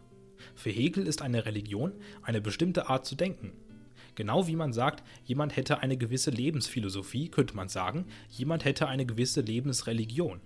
Für 0.54 0.70
Hegel 0.70 1.06
ist 1.06 1.22
eine 1.22 1.46
Religion 1.46 1.92
eine 2.22 2.40
bestimmte 2.40 2.88
Art 2.88 3.06
zu 3.06 3.14
denken. 3.14 3.52
Genau 4.16 4.46
wie 4.46 4.56
man 4.56 4.72
sagt, 4.72 5.04
jemand 5.24 5.56
hätte 5.56 5.80
eine 5.80 5.96
gewisse 5.96 6.30
Lebensphilosophie, 6.30 7.28
könnte 7.28 7.54
man 7.54 7.68
sagen, 7.68 8.06
jemand 8.30 8.64
hätte 8.64 8.88
eine 8.88 9.06
gewisse 9.06 9.42
Lebensreligion. 9.42 10.40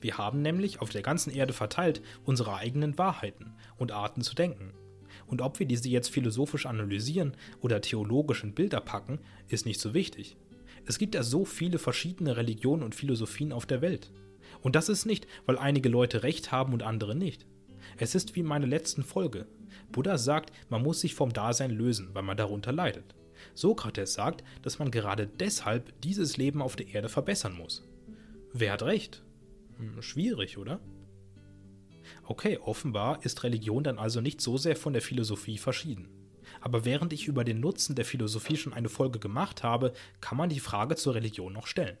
Wir 0.00 0.18
haben 0.18 0.42
nämlich 0.42 0.80
auf 0.80 0.88
der 0.88 1.02
ganzen 1.02 1.32
Erde 1.32 1.52
verteilt 1.52 2.02
unsere 2.24 2.56
eigenen 2.56 2.96
Wahrheiten 2.98 3.54
und 3.76 3.92
Arten 3.92 4.22
zu 4.22 4.34
denken. 4.34 4.72
Und 5.26 5.42
ob 5.42 5.58
wir 5.58 5.66
diese 5.66 5.88
jetzt 5.88 6.08
philosophisch 6.08 6.66
analysieren 6.66 7.36
oder 7.60 7.82
theologisch 7.82 8.42
in 8.42 8.54
Bilder 8.54 8.80
packen, 8.80 9.18
ist 9.48 9.66
nicht 9.66 9.80
so 9.80 9.92
wichtig. 9.92 10.36
Es 10.86 10.98
gibt 10.98 11.14
ja 11.14 11.22
so 11.22 11.44
viele 11.44 11.78
verschiedene 11.78 12.36
Religionen 12.36 12.82
und 12.82 12.94
Philosophien 12.94 13.52
auf 13.52 13.66
der 13.66 13.82
Welt. 13.82 14.10
Und 14.62 14.76
das 14.76 14.88
ist 14.88 15.04
nicht, 15.04 15.26
weil 15.44 15.58
einige 15.58 15.90
Leute 15.90 16.22
recht 16.22 16.52
haben 16.52 16.72
und 16.72 16.82
andere 16.82 17.14
nicht. 17.14 17.46
Es 17.96 18.14
ist 18.14 18.34
wie 18.34 18.40
in 18.40 18.46
meiner 18.46 18.66
letzten 18.66 19.04
Folge. 19.04 19.46
Buddha 19.90 20.18
sagt, 20.18 20.52
man 20.68 20.82
muss 20.82 21.00
sich 21.00 21.14
vom 21.14 21.32
Dasein 21.32 21.70
lösen, 21.70 22.10
weil 22.12 22.22
man 22.22 22.36
darunter 22.36 22.72
leidet. 22.72 23.14
Sokrates 23.54 24.14
sagt, 24.14 24.44
dass 24.62 24.78
man 24.78 24.90
gerade 24.90 25.26
deshalb 25.26 26.00
dieses 26.02 26.36
Leben 26.36 26.62
auf 26.62 26.76
der 26.76 26.88
Erde 26.88 27.08
verbessern 27.08 27.56
muss. 27.56 27.86
Wer 28.52 28.72
hat 28.72 28.82
recht? 28.82 29.22
Hm, 29.78 30.00
schwierig, 30.02 30.58
oder? 30.58 30.80
Okay, 32.24 32.58
offenbar 32.58 33.24
ist 33.24 33.42
Religion 33.42 33.84
dann 33.84 33.98
also 33.98 34.20
nicht 34.20 34.40
so 34.40 34.56
sehr 34.56 34.76
von 34.76 34.92
der 34.92 35.02
Philosophie 35.02 35.58
verschieden. 35.58 36.08
Aber 36.60 36.84
während 36.84 37.12
ich 37.12 37.26
über 37.26 37.44
den 37.44 37.60
Nutzen 37.60 37.96
der 37.96 38.04
Philosophie 38.04 38.56
schon 38.56 38.72
eine 38.72 38.88
Folge 38.88 39.18
gemacht 39.18 39.62
habe, 39.62 39.92
kann 40.20 40.38
man 40.38 40.48
die 40.48 40.60
Frage 40.60 40.96
zur 40.96 41.14
Religion 41.14 41.52
noch 41.52 41.66
stellen. 41.66 41.98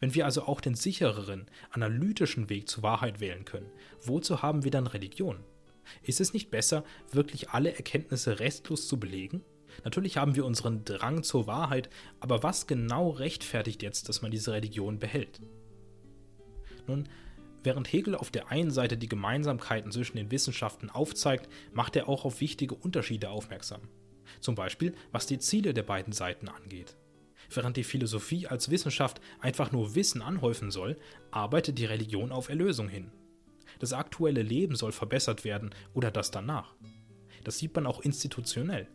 Wenn 0.00 0.14
wir 0.14 0.24
also 0.24 0.42
auch 0.42 0.60
den 0.60 0.74
sichereren, 0.74 1.46
analytischen 1.70 2.48
Weg 2.48 2.68
zur 2.68 2.82
Wahrheit 2.82 3.20
wählen 3.20 3.44
können, 3.44 3.70
wozu 4.02 4.42
haben 4.42 4.64
wir 4.64 4.70
dann 4.70 4.86
Religion? 4.86 5.38
Ist 6.02 6.20
es 6.20 6.32
nicht 6.32 6.50
besser, 6.50 6.84
wirklich 7.10 7.50
alle 7.50 7.74
Erkenntnisse 7.74 8.40
restlos 8.40 8.88
zu 8.88 9.00
belegen? 9.00 9.42
Natürlich 9.84 10.16
haben 10.16 10.34
wir 10.34 10.44
unseren 10.44 10.84
Drang 10.84 11.22
zur 11.22 11.46
Wahrheit, 11.46 11.88
aber 12.20 12.42
was 12.42 12.66
genau 12.66 13.10
rechtfertigt 13.10 13.82
jetzt, 13.82 14.08
dass 14.08 14.22
man 14.22 14.30
diese 14.30 14.52
Religion 14.52 14.98
behält? 14.98 15.40
Nun, 16.86 17.08
während 17.62 17.92
Hegel 17.92 18.14
auf 18.14 18.30
der 18.30 18.50
einen 18.50 18.70
Seite 18.70 18.96
die 18.96 19.08
Gemeinsamkeiten 19.08 19.92
zwischen 19.92 20.16
den 20.16 20.30
Wissenschaften 20.30 20.90
aufzeigt, 20.90 21.48
macht 21.72 21.96
er 21.96 22.08
auch 22.08 22.24
auf 22.24 22.40
wichtige 22.40 22.74
Unterschiede 22.74 23.30
aufmerksam. 23.30 23.82
Zum 24.40 24.54
Beispiel, 24.54 24.94
was 25.12 25.26
die 25.26 25.38
Ziele 25.38 25.74
der 25.74 25.82
beiden 25.82 26.12
Seiten 26.12 26.48
angeht. 26.48 26.96
Während 27.50 27.76
die 27.76 27.84
Philosophie 27.84 28.46
als 28.46 28.70
Wissenschaft 28.70 29.20
einfach 29.40 29.72
nur 29.72 29.94
Wissen 29.94 30.22
anhäufen 30.22 30.70
soll, 30.70 30.98
arbeitet 31.30 31.78
die 31.78 31.86
Religion 31.86 32.32
auf 32.32 32.48
Erlösung 32.48 32.88
hin. 32.88 33.10
Das 33.78 33.92
aktuelle 33.92 34.42
Leben 34.42 34.76
soll 34.76 34.92
verbessert 34.92 35.44
werden 35.44 35.74
oder 35.94 36.10
das 36.10 36.30
danach. 36.30 36.74
Das 37.44 37.58
sieht 37.58 37.74
man 37.74 37.86
auch 37.86 38.00
institutionell. 38.00 38.88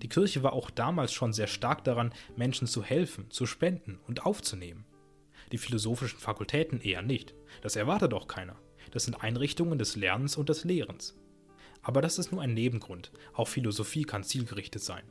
Die 0.00 0.08
Kirche 0.08 0.42
war 0.42 0.52
auch 0.52 0.70
damals 0.70 1.12
schon 1.12 1.32
sehr 1.32 1.46
stark 1.46 1.84
daran, 1.84 2.12
Menschen 2.36 2.66
zu 2.66 2.82
helfen, 2.82 3.30
zu 3.30 3.46
spenden 3.46 3.98
und 4.06 4.24
aufzunehmen. 4.24 4.84
Die 5.52 5.58
philosophischen 5.58 6.18
Fakultäten 6.18 6.80
eher 6.80 7.02
nicht. 7.02 7.34
Das 7.60 7.76
erwartet 7.76 8.14
auch 8.14 8.26
keiner. 8.26 8.56
Das 8.90 9.04
sind 9.04 9.22
Einrichtungen 9.22 9.78
des 9.78 9.96
Lernens 9.96 10.36
und 10.36 10.48
des 10.48 10.64
Lehrens. 10.64 11.14
Aber 11.82 12.00
das 12.00 12.18
ist 12.18 12.32
nur 12.32 12.42
ein 12.42 12.54
Nebengrund. 12.54 13.12
Auch 13.34 13.48
Philosophie 13.48 14.04
kann 14.04 14.24
zielgerichtet 14.24 14.82
sein. 14.82 15.04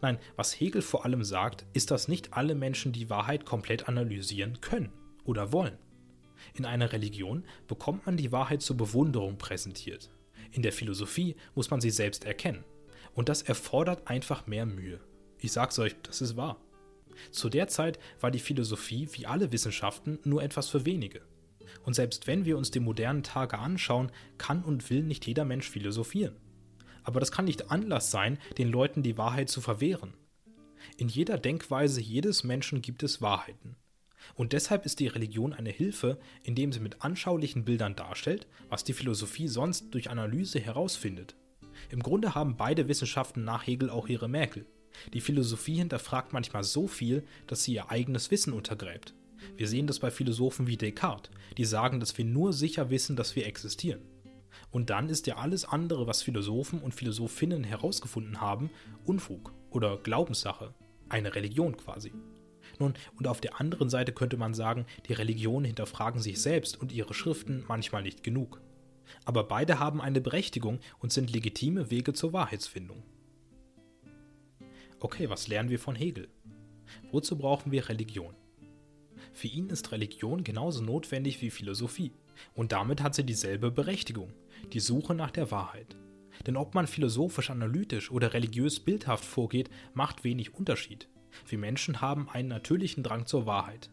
Nein, 0.00 0.18
was 0.36 0.58
Hegel 0.58 0.82
vor 0.82 1.04
allem 1.04 1.24
sagt, 1.24 1.66
ist, 1.72 1.90
dass 1.90 2.08
nicht 2.08 2.34
alle 2.34 2.54
Menschen 2.54 2.92
die 2.92 3.10
Wahrheit 3.10 3.44
komplett 3.44 3.88
analysieren 3.88 4.60
können 4.60 4.92
oder 5.24 5.52
wollen. 5.52 5.78
In 6.54 6.64
einer 6.64 6.92
Religion 6.92 7.44
bekommt 7.68 8.06
man 8.06 8.16
die 8.16 8.32
Wahrheit 8.32 8.62
zur 8.62 8.76
Bewunderung 8.76 9.38
präsentiert. 9.38 10.10
In 10.52 10.62
der 10.62 10.72
Philosophie 10.72 11.36
muss 11.54 11.70
man 11.70 11.80
sie 11.80 11.90
selbst 11.90 12.24
erkennen. 12.24 12.64
Und 13.14 13.28
das 13.28 13.42
erfordert 13.42 14.08
einfach 14.08 14.46
mehr 14.46 14.66
Mühe. 14.66 15.00
Ich 15.38 15.52
sag's 15.52 15.78
euch, 15.78 15.94
das 16.02 16.20
ist 16.20 16.36
wahr. 16.36 16.60
Zu 17.30 17.48
der 17.48 17.68
Zeit 17.68 17.98
war 18.20 18.30
die 18.30 18.38
Philosophie, 18.38 19.08
wie 19.12 19.26
alle 19.26 19.52
Wissenschaften, 19.52 20.18
nur 20.24 20.42
etwas 20.42 20.68
für 20.68 20.86
wenige. 20.86 21.22
Und 21.84 21.94
selbst 21.94 22.26
wenn 22.26 22.44
wir 22.44 22.56
uns 22.56 22.70
die 22.70 22.80
modernen 22.80 23.22
Tage 23.22 23.58
anschauen, 23.58 24.10
kann 24.38 24.62
und 24.64 24.90
will 24.90 25.02
nicht 25.02 25.26
jeder 25.26 25.44
Mensch 25.44 25.68
philosophieren. 25.68 26.36
Aber 27.02 27.20
das 27.20 27.32
kann 27.32 27.44
nicht 27.44 27.70
Anlass 27.70 28.10
sein, 28.10 28.38
den 28.58 28.68
Leuten 28.68 29.02
die 29.02 29.18
Wahrheit 29.18 29.48
zu 29.48 29.60
verwehren. 29.60 30.14
In 30.96 31.08
jeder 31.08 31.38
Denkweise 31.38 32.00
jedes 32.00 32.44
Menschen 32.44 32.82
gibt 32.82 33.02
es 33.02 33.20
Wahrheiten. 33.20 33.76
Und 34.34 34.52
deshalb 34.52 34.86
ist 34.86 35.00
die 35.00 35.06
Religion 35.06 35.52
eine 35.52 35.70
Hilfe, 35.70 36.18
indem 36.42 36.72
sie 36.72 36.80
mit 36.80 37.02
anschaulichen 37.02 37.64
Bildern 37.64 37.96
darstellt, 37.96 38.46
was 38.68 38.84
die 38.84 38.92
Philosophie 38.92 39.48
sonst 39.48 39.92
durch 39.92 40.10
Analyse 40.10 40.60
herausfindet. 40.60 41.36
Im 41.88 42.02
Grunde 42.02 42.34
haben 42.34 42.56
beide 42.56 42.88
Wissenschaften 42.88 43.44
nach 43.44 43.66
Hegel 43.66 43.90
auch 43.90 44.08
ihre 44.08 44.28
Mäkel. 44.28 44.66
Die 45.12 45.20
Philosophie 45.20 45.76
hinterfragt 45.76 46.32
manchmal 46.32 46.64
so 46.64 46.86
viel, 46.86 47.24
dass 47.46 47.64
sie 47.64 47.74
ihr 47.74 47.90
eigenes 47.90 48.30
Wissen 48.30 48.52
untergräbt. 48.52 49.14
Wir 49.56 49.68
sehen 49.68 49.86
das 49.86 49.98
bei 49.98 50.10
Philosophen 50.10 50.66
wie 50.66 50.76
Descartes, 50.76 51.30
die 51.56 51.64
sagen, 51.64 52.00
dass 52.00 52.16
wir 52.18 52.24
nur 52.24 52.52
sicher 52.52 52.90
wissen, 52.90 53.16
dass 53.16 53.36
wir 53.36 53.46
existieren. 53.46 54.02
Und 54.70 54.90
dann 54.90 55.08
ist 55.08 55.26
ja 55.26 55.36
alles 55.36 55.64
andere, 55.64 56.06
was 56.06 56.22
Philosophen 56.22 56.80
und 56.80 56.94
Philosophinnen 56.94 57.64
herausgefunden 57.64 58.40
haben, 58.40 58.70
Unfug 59.04 59.52
oder 59.70 59.96
Glaubenssache, 59.98 60.74
eine 61.08 61.34
Religion 61.34 61.76
quasi. 61.76 62.12
Nun, 62.78 62.94
und 63.16 63.26
auf 63.26 63.40
der 63.40 63.60
anderen 63.60 63.90
Seite 63.90 64.12
könnte 64.12 64.36
man 64.36 64.54
sagen, 64.54 64.86
die 65.06 65.12
Religionen 65.12 65.66
hinterfragen 65.66 66.20
sich 66.20 66.40
selbst 66.40 66.80
und 66.80 66.92
ihre 66.92 67.14
Schriften 67.14 67.64
manchmal 67.66 68.02
nicht 68.02 68.22
genug. 68.22 68.60
Aber 69.24 69.44
beide 69.44 69.80
haben 69.80 70.00
eine 70.00 70.20
Berechtigung 70.20 70.78
und 71.00 71.12
sind 71.12 71.32
legitime 71.32 71.90
Wege 71.90 72.12
zur 72.12 72.32
Wahrheitsfindung. 72.32 73.02
Okay, 75.00 75.28
was 75.28 75.48
lernen 75.48 75.70
wir 75.70 75.78
von 75.78 75.96
Hegel? 75.96 76.28
Wozu 77.10 77.36
brauchen 77.36 77.72
wir 77.72 77.88
Religion? 77.88 78.34
Für 79.32 79.48
ihn 79.48 79.68
ist 79.68 79.92
Religion 79.92 80.44
genauso 80.44 80.82
notwendig 80.82 81.40
wie 81.40 81.50
Philosophie. 81.50 82.12
Und 82.54 82.72
damit 82.72 83.02
hat 83.02 83.14
sie 83.14 83.24
dieselbe 83.24 83.70
Berechtigung, 83.70 84.32
die 84.72 84.80
Suche 84.80 85.14
nach 85.14 85.30
der 85.30 85.50
Wahrheit. 85.50 85.96
Denn 86.46 86.56
ob 86.56 86.74
man 86.74 86.86
philosophisch 86.86 87.50
analytisch 87.50 88.10
oder 88.10 88.32
religiös 88.32 88.80
bildhaft 88.80 89.24
vorgeht, 89.24 89.70
macht 89.94 90.24
wenig 90.24 90.54
Unterschied. 90.54 91.08
Wir 91.46 91.58
Menschen 91.58 92.00
haben 92.00 92.28
einen 92.28 92.48
natürlichen 92.48 93.02
Drang 93.02 93.26
zur 93.26 93.46
Wahrheit. 93.46 93.90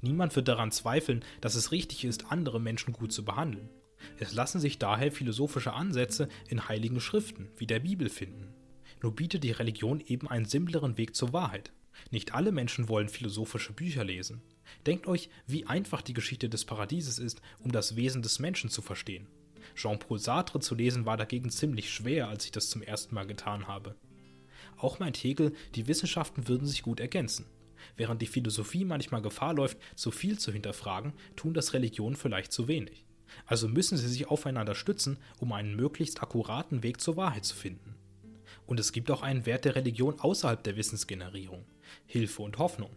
Niemand 0.00 0.36
wird 0.36 0.48
daran 0.48 0.70
zweifeln, 0.70 1.24
dass 1.40 1.54
es 1.54 1.72
richtig 1.72 2.04
ist, 2.04 2.30
andere 2.30 2.60
Menschen 2.60 2.92
gut 2.92 3.12
zu 3.12 3.24
behandeln. 3.24 3.70
Es 4.18 4.34
lassen 4.34 4.60
sich 4.60 4.78
daher 4.78 5.12
philosophische 5.12 5.72
Ansätze 5.72 6.28
in 6.48 6.68
heiligen 6.68 7.00
Schriften 7.00 7.48
wie 7.56 7.66
der 7.66 7.80
Bibel 7.80 8.08
finden. 8.10 8.52
Nur 9.02 9.14
bietet 9.14 9.44
die 9.44 9.52
Religion 9.52 10.00
eben 10.00 10.28
einen 10.28 10.44
simpleren 10.44 10.98
Weg 10.98 11.14
zur 11.14 11.32
Wahrheit. 11.32 11.72
Nicht 12.10 12.34
alle 12.34 12.52
Menschen 12.52 12.88
wollen 12.88 13.08
philosophische 13.08 13.72
Bücher 13.72 14.04
lesen. 14.04 14.42
Denkt 14.86 15.06
euch, 15.06 15.28
wie 15.46 15.66
einfach 15.66 16.02
die 16.02 16.14
Geschichte 16.14 16.48
des 16.48 16.64
Paradieses 16.64 17.18
ist, 17.18 17.40
um 17.58 17.72
das 17.72 17.96
Wesen 17.96 18.22
des 18.22 18.38
Menschen 18.38 18.70
zu 18.70 18.82
verstehen. 18.82 19.26
Jean-Paul 19.74 20.18
Sartre 20.18 20.60
zu 20.60 20.74
lesen 20.74 21.06
war 21.06 21.16
dagegen 21.16 21.50
ziemlich 21.50 21.92
schwer, 21.92 22.28
als 22.28 22.44
ich 22.44 22.52
das 22.52 22.70
zum 22.70 22.82
ersten 22.82 23.14
Mal 23.14 23.26
getan 23.26 23.66
habe. 23.66 23.96
Auch 24.76 24.98
meint 24.98 25.16
Hegel, 25.16 25.54
die 25.74 25.88
Wissenschaften 25.88 26.48
würden 26.48 26.66
sich 26.66 26.82
gut 26.82 27.00
ergänzen. 27.00 27.46
Während 27.96 28.22
die 28.22 28.26
Philosophie 28.26 28.84
manchmal 28.84 29.22
Gefahr 29.22 29.54
läuft, 29.54 29.78
zu 29.94 30.10
viel 30.10 30.38
zu 30.38 30.52
hinterfragen, 30.52 31.12
tun 31.36 31.54
das 31.54 31.72
Religionen 31.72 32.16
vielleicht 32.16 32.52
zu 32.52 32.68
wenig. 32.68 33.04
Also 33.46 33.68
müssen 33.68 33.98
sie 33.98 34.08
sich 34.08 34.28
aufeinander 34.28 34.74
stützen, 34.74 35.18
um 35.38 35.52
einen 35.52 35.76
möglichst 35.76 36.22
akkuraten 36.22 36.82
Weg 36.82 37.00
zur 37.00 37.16
Wahrheit 37.16 37.44
zu 37.44 37.54
finden. 37.54 37.94
Und 38.66 38.80
es 38.80 38.92
gibt 38.92 39.10
auch 39.10 39.22
einen 39.22 39.46
Wert 39.46 39.64
der 39.64 39.74
Religion 39.74 40.18
außerhalb 40.20 40.62
der 40.62 40.76
Wissensgenerierung, 40.76 41.64
Hilfe 42.06 42.42
und 42.42 42.58
Hoffnung. 42.58 42.90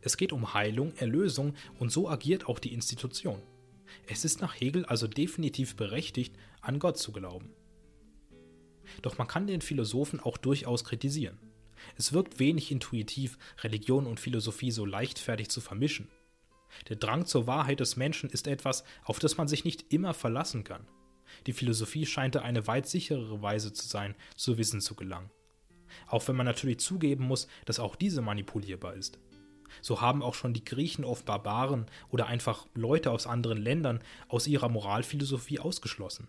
Es 0.00 0.16
geht 0.16 0.32
um 0.32 0.54
Heilung, 0.54 0.94
Erlösung 0.96 1.54
und 1.78 1.90
so 1.90 2.08
agiert 2.08 2.48
auch 2.48 2.58
die 2.58 2.72
Institution. 2.72 3.42
Es 4.06 4.24
ist 4.24 4.40
nach 4.40 4.58
Hegel 4.60 4.84
also 4.84 5.06
definitiv 5.06 5.76
berechtigt, 5.76 6.36
an 6.60 6.78
Gott 6.78 6.98
zu 6.98 7.12
glauben. 7.12 7.50
Doch 9.02 9.18
man 9.18 9.26
kann 9.26 9.46
den 9.46 9.60
Philosophen 9.60 10.20
auch 10.20 10.36
durchaus 10.36 10.84
kritisieren. 10.84 11.38
Es 11.96 12.12
wirkt 12.12 12.38
wenig 12.38 12.70
intuitiv, 12.70 13.38
Religion 13.62 14.06
und 14.06 14.20
Philosophie 14.20 14.70
so 14.70 14.84
leichtfertig 14.84 15.48
zu 15.48 15.60
vermischen. 15.60 16.08
Der 16.88 16.96
Drang 16.96 17.24
zur 17.24 17.46
Wahrheit 17.46 17.80
des 17.80 17.96
Menschen 17.96 18.30
ist 18.30 18.46
etwas, 18.46 18.84
auf 19.04 19.18
das 19.18 19.36
man 19.36 19.48
sich 19.48 19.64
nicht 19.64 19.92
immer 19.92 20.14
verlassen 20.14 20.64
kann. 20.64 20.86
Die 21.46 21.52
Philosophie 21.52 22.06
scheint 22.06 22.34
da 22.34 22.42
eine 22.42 22.66
weit 22.66 22.88
sicherere 22.88 23.42
Weise 23.42 23.72
zu 23.72 23.86
sein, 23.86 24.14
zu 24.36 24.58
Wissen 24.58 24.80
zu 24.80 24.94
gelangen. 24.94 25.30
Auch 26.06 26.26
wenn 26.28 26.36
man 26.36 26.46
natürlich 26.46 26.80
zugeben 26.80 27.24
muss, 27.24 27.48
dass 27.64 27.80
auch 27.80 27.96
diese 27.96 28.22
manipulierbar 28.22 28.94
ist. 28.94 29.18
So 29.80 30.00
haben 30.00 30.22
auch 30.22 30.34
schon 30.34 30.54
die 30.54 30.64
Griechen 30.64 31.04
oft 31.04 31.24
Barbaren 31.24 31.86
oder 32.10 32.26
einfach 32.26 32.66
Leute 32.74 33.10
aus 33.10 33.26
anderen 33.26 33.58
Ländern 33.58 34.00
aus 34.28 34.46
ihrer 34.46 34.68
Moralphilosophie 34.68 35.58
ausgeschlossen. 35.58 36.28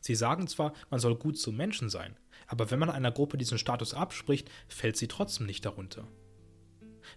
Sie 0.00 0.14
sagen 0.14 0.46
zwar, 0.46 0.72
man 0.90 1.00
soll 1.00 1.16
gut 1.16 1.38
zu 1.38 1.52
Menschen 1.52 1.88
sein, 1.88 2.16
aber 2.46 2.70
wenn 2.70 2.78
man 2.78 2.90
einer 2.90 3.10
Gruppe 3.10 3.38
diesen 3.38 3.58
Status 3.58 3.94
abspricht, 3.94 4.50
fällt 4.68 4.96
sie 4.96 5.08
trotzdem 5.08 5.46
nicht 5.46 5.64
darunter. 5.64 6.06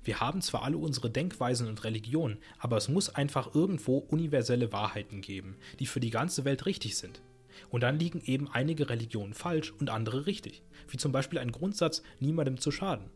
Wir 0.03 0.19
haben 0.19 0.41
zwar 0.41 0.63
alle 0.63 0.77
unsere 0.77 1.09
Denkweisen 1.09 1.67
und 1.67 1.83
Religionen, 1.83 2.37
aber 2.57 2.77
es 2.77 2.89
muss 2.89 3.13
einfach 3.13 3.53
irgendwo 3.55 3.97
universelle 3.97 4.71
Wahrheiten 4.71 5.21
geben, 5.21 5.57
die 5.79 5.87
für 5.87 5.99
die 5.99 6.09
ganze 6.09 6.45
Welt 6.45 6.65
richtig 6.65 6.97
sind. 6.97 7.21
Und 7.69 7.81
dann 7.81 7.99
liegen 7.99 8.21
eben 8.21 8.49
einige 8.49 8.89
Religionen 8.89 9.33
falsch 9.33 9.71
und 9.71 9.89
andere 9.89 10.25
richtig, 10.25 10.63
wie 10.87 10.97
zum 10.97 11.11
Beispiel 11.11 11.39
ein 11.39 11.51
Grundsatz, 11.51 12.03
niemandem 12.19 12.59
zu 12.59 12.71
schaden. 12.71 13.09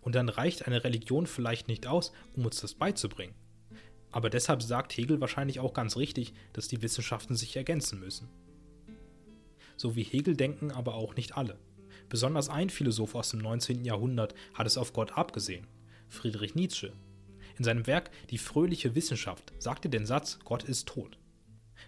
Und 0.00 0.14
dann 0.14 0.28
reicht 0.28 0.66
eine 0.66 0.84
Religion 0.84 1.26
vielleicht 1.26 1.68
nicht 1.68 1.86
aus, 1.86 2.12
um 2.34 2.44
uns 2.44 2.60
das 2.60 2.74
beizubringen. 2.74 3.34
Aber 4.10 4.30
deshalb 4.30 4.62
sagt 4.62 4.96
Hegel 4.96 5.20
wahrscheinlich 5.20 5.60
auch 5.60 5.74
ganz 5.74 5.96
richtig, 5.96 6.32
dass 6.52 6.68
die 6.68 6.80
Wissenschaften 6.82 7.34
sich 7.34 7.56
ergänzen 7.56 8.00
müssen. 8.00 8.28
So 9.76 9.94
wie 9.94 10.04
Hegel 10.04 10.36
denken 10.36 10.70
aber 10.70 10.94
auch 10.94 11.16
nicht 11.16 11.36
alle. 11.36 11.58
Besonders 12.08 12.48
ein 12.48 12.70
Philosoph 12.70 13.14
aus 13.14 13.30
dem 13.30 13.40
19. 13.40 13.84
Jahrhundert 13.84 14.34
hat 14.54 14.66
es 14.66 14.78
auf 14.78 14.92
Gott 14.92 15.12
abgesehen, 15.12 15.66
Friedrich 16.08 16.54
Nietzsche. 16.54 16.92
In 17.58 17.64
seinem 17.64 17.86
Werk 17.86 18.10
Die 18.30 18.38
fröhliche 18.38 18.94
Wissenschaft 18.94 19.52
sagte 19.58 19.88
den 19.88 20.06
Satz, 20.06 20.38
Gott 20.44 20.64
ist 20.64 20.88
tot. 20.88 21.18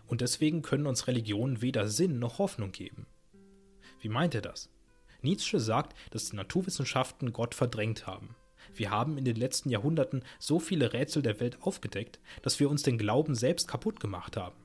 Und 0.06 0.20
deswegen 0.20 0.62
können 0.62 0.86
uns 0.86 1.06
Religionen 1.06 1.62
weder 1.62 1.88
Sinn 1.88 2.18
noch 2.18 2.38
Hoffnung 2.38 2.72
geben. 2.72 3.06
Wie 4.00 4.08
meint 4.08 4.34
er 4.34 4.42
das? 4.42 4.70
Nietzsche 5.22 5.58
sagt, 5.58 5.96
dass 6.10 6.30
die 6.30 6.36
Naturwissenschaften 6.36 7.32
Gott 7.32 7.54
verdrängt 7.54 8.06
haben. 8.06 8.36
Wir 8.74 8.90
haben 8.90 9.18
in 9.18 9.24
den 9.24 9.36
letzten 9.36 9.70
Jahrhunderten 9.70 10.22
so 10.38 10.60
viele 10.60 10.92
Rätsel 10.92 11.22
der 11.22 11.40
Welt 11.40 11.58
aufgedeckt, 11.62 12.20
dass 12.42 12.60
wir 12.60 12.70
uns 12.70 12.82
den 12.82 12.98
Glauben 12.98 13.34
selbst 13.34 13.66
kaputt 13.66 13.98
gemacht 13.98 14.36
haben. 14.36 14.56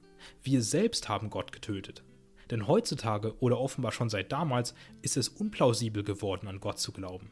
Wir 0.44 0.62
selbst 0.62 1.10
haben 1.10 1.30
Gott 1.30 1.52
getötet. 1.52 2.04
Denn 2.52 2.68
heutzutage 2.68 3.36
oder 3.40 3.60
offenbar 3.60 3.92
schon 3.92 4.10
seit 4.10 4.32
damals 4.32 4.76
ist 5.02 5.18
es 5.18 5.30
unplausibel 5.30 6.04
geworden, 6.04 6.48
an 6.48 6.60
Gott 6.60 6.80
zu 6.80 6.92
glauben. 6.92 7.32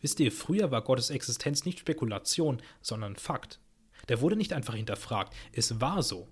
Wisst 0.00 0.18
ihr, 0.20 0.32
früher 0.32 0.70
war 0.70 0.82
Gottes 0.82 1.10
Existenz 1.10 1.64
nicht 1.64 1.78
Spekulation, 1.78 2.60
sondern 2.80 3.16
Fakt. 3.16 3.60
Der 4.08 4.20
wurde 4.20 4.36
nicht 4.36 4.52
einfach 4.52 4.74
hinterfragt, 4.74 5.34
es 5.52 5.80
war 5.80 6.02
so. 6.02 6.26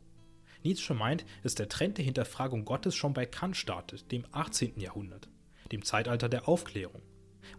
Nietzsche 0.65 0.95
meint, 0.95 1.25
dass 1.43 1.55
der 1.55 1.69
Trend 1.69 1.99
der 1.99 2.05
Hinterfragung 2.05 2.65
Gottes 2.65 2.97
schon 2.97 3.13
bei 3.13 3.27
Kant 3.27 3.57
startet, 3.57 4.11
dem 4.11 4.25
18. 4.33 4.81
Jahrhundert, 4.81 5.29
dem 5.73 5.83
Zeitalter 5.85 6.29
der 6.29 6.49
Aufklärung. 6.49 7.03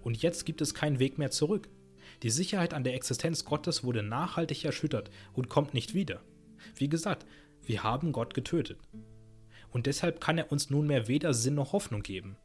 Und 0.01 0.21
jetzt 0.21 0.45
gibt 0.45 0.61
es 0.61 0.73
keinen 0.73 0.99
Weg 0.99 1.17
mehr 1.17 1.31
zurück. 1.31 1.69
Die 2.23 2.29
Sicherheit 2.29 2.73
an 2.73 2.83
der 2.83 2.95
Existenz 2.95 3.45
Gottes 3.45 3.83
wurde 3.83 4.03
nachhaltig 4.03 4.65
erschüttert 4.65 5.09
und 5.33 5.49
kommt 5.49 5.73
nicht 5.73 5.93
wieder. 5.93 6.21
Wie 6.75 6.89
gesagt, 6.89 7.25
wir 7.63 7.83
haben 7.83 8.11
Gott 8.11 8.33
getötet. 8.33 8.79
Und 9.71 9.85
deshalb 9.85 10.19
kann 10.19 10.37
er 10.37 10.51
uns 10.51 10.69
nunmehr 10.69 11.07
weder 11.07 11.33
Sinn 11.33 11.55
noch 11.55 11.73
Hoffnung 11.73 12.01
geben. 12.01 12.37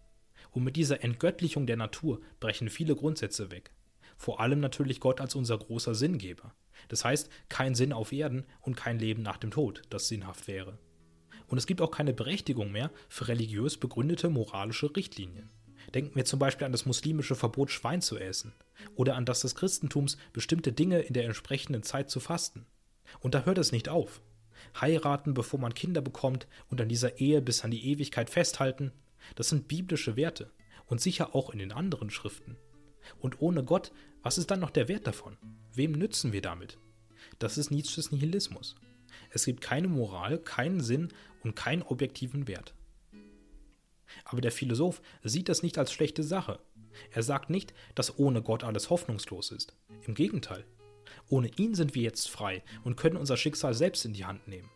Und 0.51 0.65
mit 0.65 0.77
dieser 0.77 1.03
Entgöttlichung 1.03 1.67
der 1.67 1.77
Natur 1.77 2.21
brechen 2.39 2.69
viele 2.69 2.95
Grundsätze 2.95 3.51
weg. 3.51 3.73
Vor 4.17 4.41
allem 4.41 4.61
natürlich 4.61 5.01
Gott 5.01 5.21
als 5.21 5.35
unser 5.35 5.59
großer 5.59 5.95
Sinngeber. 5.95 6.55
Das 6.89 7.05
heißt, 7.05 7.31
kein 7.49 7.75
Sinn 7.75 7.93
auf 7.93 8.13
Erden 8.13 8.45
und 8.61 8.77
kein 8.77 8.99
Leben 8.99 9.23
nach 9.23 9.39
dem 9.39 9.51
Tod, 9.51 9.83
das 9.91 10.09
sinnhaft 10.09 10.47
wäre. 10.47 10.79
Und 11.55 11.59
es 11.59 11.69
gibt 11.69 11.81
auch 11.81 11.93
keine 11.93 12.13
Berechtigung 12.13 12.73
mehr 12.73 12.91
für 13.09 13.29
religiös 13.29 13.77
begründete 13.77 14.29
moralische 14.29 14.97
Richtlinien. 14.97 15.51
Denken 15.95 16.17
wir 16.17 16.25
zum 16.25 16.41
Beispiel 16.41 16.65
an 16.65 16.73
das 16.73 16.85
muslimische 16.85 17.37
Verbot, 17.37 17.71
Schwein 17.71 18.03
zu 18.03 18.19
essen, 18.19 18.53
oder 18.97 19.15
an 19.15 19.25
das 19.25 19.43
des 19.43 19.55
Christentums, 19.55 20.17
bestimmte 20.33 20.73
Dinge 20.73 20.99
in 20.99 21.15
der 21.15 21.27
entsprechenden 21.27 21.85
Zeit 21.85 22.11
zu 22.11 22.19
fasten. 22.19 22.67
Und 23.21 23.37
da 23.37 23.45
hört 23.45 23.59
es 23.59 23.71
nicht 23.71 23.89
auf. 23.89 24.21
Heiraten, 24.81 25.33
bevor 25.33 25.61
man 25.61 25.75
Kinder 25.75 26.01
bekommt 26.01 26.49
und 26.71 26.81
an 26.81 26.89
dieser 26.89 27.21
Ehe 27.21 27.41
bis 27.41 27.63
an 27.63 27.71
die 27.71 27.87
Ewigkeit 27.87 28.31
festhalten, 28.31 28.91
das 29.37 29.51
sind 29.51 29.69
biblische 29.69 30.17
Werte 30.17 30.51
und 30.87 31.01
sicher 31.01 31.37
auch 31.37 31.51
in 31.51 31.61
den 31.61 31.71
anderen 31.71 32.11
Schriften. 32.11 32.57
Und 33.21 33.41
ohne 33.41 33.63
Gott, 33.63 33.93
was 34.25 34.39
ist 34.39 34.51
dann 34.51 34.59
noch 34.59 34.71
der 34.71 34.89
Wert 34.89 35.07
davon? 35.07 35.37
Wem 35.73 35.93
nützen 35.93 36.33
wir 36.33 36.43
damit? 36.43 36.79
Das 37.39 37.59
ist 37.59 37.71
Nietzsches 37.71 38.11
Nihilismus. 38.11 38.75
Es 39.31 39.45
gibt 39.45 39.61
keine 39.61 39.89
Moral, 39.89 40.39
keinen 40.39 40.81
Sinn 40.81 41.13
und 41.45 41.55
keinen 41.55 41.83
objektiven 41.83 42.49
Wert. 42.49 42.75
Aber 44.25 44.41
der 44.41 44.53
Philosoph 44.53 45.03
sieht 45.23 45.49
das 45.49 45.63
nicht 45.63 45.79
als 45.79 45.93
schlechte 45.93 46.23
Sache. 46.23 46.59
Er 47.11 47.23
sagt 47.23 47.51
nicht, 47.51 47.75
dass 47.95 48.19
ohne 48.19 48.43
Gott 48.43 48.65
alles 48.65 48.91
hoffnungslos 48.91 49.51
ist. 49.51 49.77
Im 50.07 50.15
Gegenteil. 50.15 50.65
Ohne 51.29 51.51
ihn 51.57 51.75
sind 51.75 51.95
wir 51.95 52.03
jetzt 52.03 52.31
frei 52.31 52.63
und 52.85 52.97
können 52.97 53.17
unser 53.17 53.37
Schicksal 53.37 53.75
selbst 53.75 54.05
in 54.05 54.13
die 54.13 54.25
Hand 54.25 54.47
nehmen. 54.49 54.71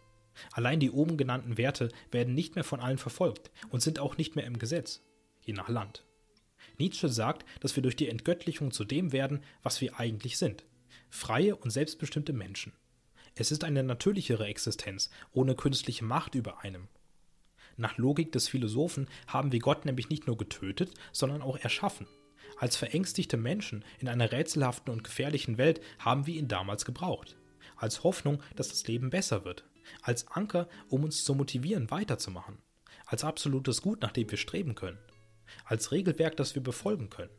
Allein 0.52 0.80
die 0.80 0.90
oben 0.90 1.16
genannten 1.16 1.58
Werte 1.58 1.90
werden 2.10 2.34
nicht 2.34 2.54
mehr 2.54 2.64
von 2.64 2.80
allen 2.80 2.98
verfolgt 2.98 3.50
und 3.70 3.82
sind 3.82 3.98
auch 3.98 4.16
nicht 4.16 4.36
mehr 4.36 4.46
im 4.46 4.58
Gesetz, 4.58 5.02
je 5.42 5.52
nach 5.52 5.68
Land. 5.68 6.04
Nietzsche 6.78 7.08
sagt, 7.08 7.44
dass 7.60 7.74
wir 7.74 7.82
durch 7.82 7.96
die 7.96 8.08
Entgöttlichung 8.08 8.70
zu 8.70 8.84
dem 8.84 9.12
werden, 9.12 9.42
was 9.62 9.80
wir 9.80 9.98
eigentlich 9.98 10.38
sind. 10.38 10.64
Freie 11.10 11.56
und 11.56 11.70
selbstbestimmte 11.70 12.32
Menschen. 12.32 12.72
Es 13.40 13.52
ist 13.52 13.62
eine 13.62 13.84
natürlichere 13.84 14.46
Existenz, 14.46 15.10
ohne 15.30 15.54
künstliche 15.54 16.04
Macht 16.04 16.34
über 16.34 16.64
einem. 16.64 16.88
Nach 17.76 17.96
Logik 17.96 18.32
des 18.32 18.48
Philosophen 18.48 19.06
haben 19.28 19.52
wir 19.52 19.60
Gott 19.60 19.84
nämlich 19.84 20.10
nicht 20.10 20.26
nur 20.26 20.36
getötet, 20.36 20.92
sondern 21.12 21.42
auch 21.42 21.56
erschaffen. 21.56 22.08
Als 22.56 22.74
verängstigte 22.74 23.36
Menschen 23.36 23.84
in 24.00 24.08
einer 24.08 24.32
rätselhaften 24.32 24.92
und 24.92 25.04
gefährlichen 25.04 25.56
Welt 25.56 25.80
haben 26.00 26.26
wir 26.26 26.34
ihn 26.34 26.48
damals 26.48 26.84
gebraucht. 26.84 27.36
Als 27.76 28.02
Hoffnung, 28.02 28.42
dass 28.56 28.70
das 28.70 28.88
Leben 28.88 29.10
besser 29.10 29.44
wird. 29.44 29.64
Als 30.02 30.26
Anker, 30.26 30.68
um 30.88 31.04
uns 31.04 31.22
zu 31.22 31.36
motivieren, 31.36 31.92
weiterzumachen. 31.92 32.58
Als 33.06 33.22
absolutes 33.22 33.82
Gut, 33.82 34.02
nach 34.02 34.10
dem 34.10 34.28
wir 34.28 34.38
streben 34.38 34.74
können. 34.74 34.98
Als 35.64 35.92
Regelwerk, 35.92 36.36
das 36.36 36.56
wir 36.56 36.62
befolgen 36.64 37.08
können. 37.08 37.30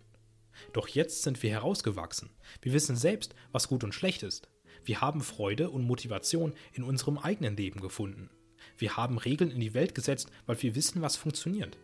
Doch 0.71 0.87
jetzt 0.87 1.23
sind 1.23 1.43
wir 1.43 1.49
herausgewachsen. 1.49 2.29
Wir 2.61 2.71
wissen 2.71 2.95
selbst, 2.95 3.35
was 3.51 3.67
gut 3.67 3.83
und 3.83 3.93
schlecht 3.93 4.23
ist. 4.23 4.47
Wir 4.85 5.01
haben 5.01 5.21
Freude 5.21 5.69
und 5.69 5.85
Motivation 5.85 6.53
in 6.73 6.83
unserem 6.83 7.17
eigenen 7.17 7.57
Leben 7.57 7.81
gefunden. 7.81 8.29
Wir 8.77 8.97
haben 8.97 9.17
Regeln 9.17 9.51
in 9.51 9.59
die 9.59 9.73
Welt 9.73 9.95
gesetzt, 9.95 10.31
weil 10.45 10.61
wir 10.61 10.75
wissen, 10.75 11.01
was 11.01 11.17
funktioniert. 11.17 11.77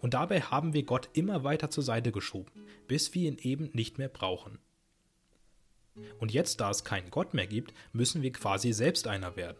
Und 0.00 0.14
dabei 0.14 0.40
haben 0.40 0.72
wir 0.72 0.84
Gott 0.84 1.08
immer 1.12 1.44
weiter 1.44 1.70
zur 1.70 1.82
Seite 1.82 2.12
geschoben, 2.12 2.52
bis 2.88 3.14
wir 3.14 3.28
ihn 3.28 3.38
eben 3.38 3.70
nicht 3.72 3.98
mehr 3.98 4.08
brauchen. 4.08 4.58
Und 6.18 6.32
jetzt, 6.32 6.60
da 6.60 6.70
es 6.70 6.84
keinen 6.84 7.10
Gott 7.10 7.34
mehr 7.34 7.46
gibt, 7.46 7.74
müssen 7.92 8.22
wir 8.22 8.32
quasi 8.32 8.72
selbst 8.72 9.06
einer 9.06 9.36
werden. 9.36 9.58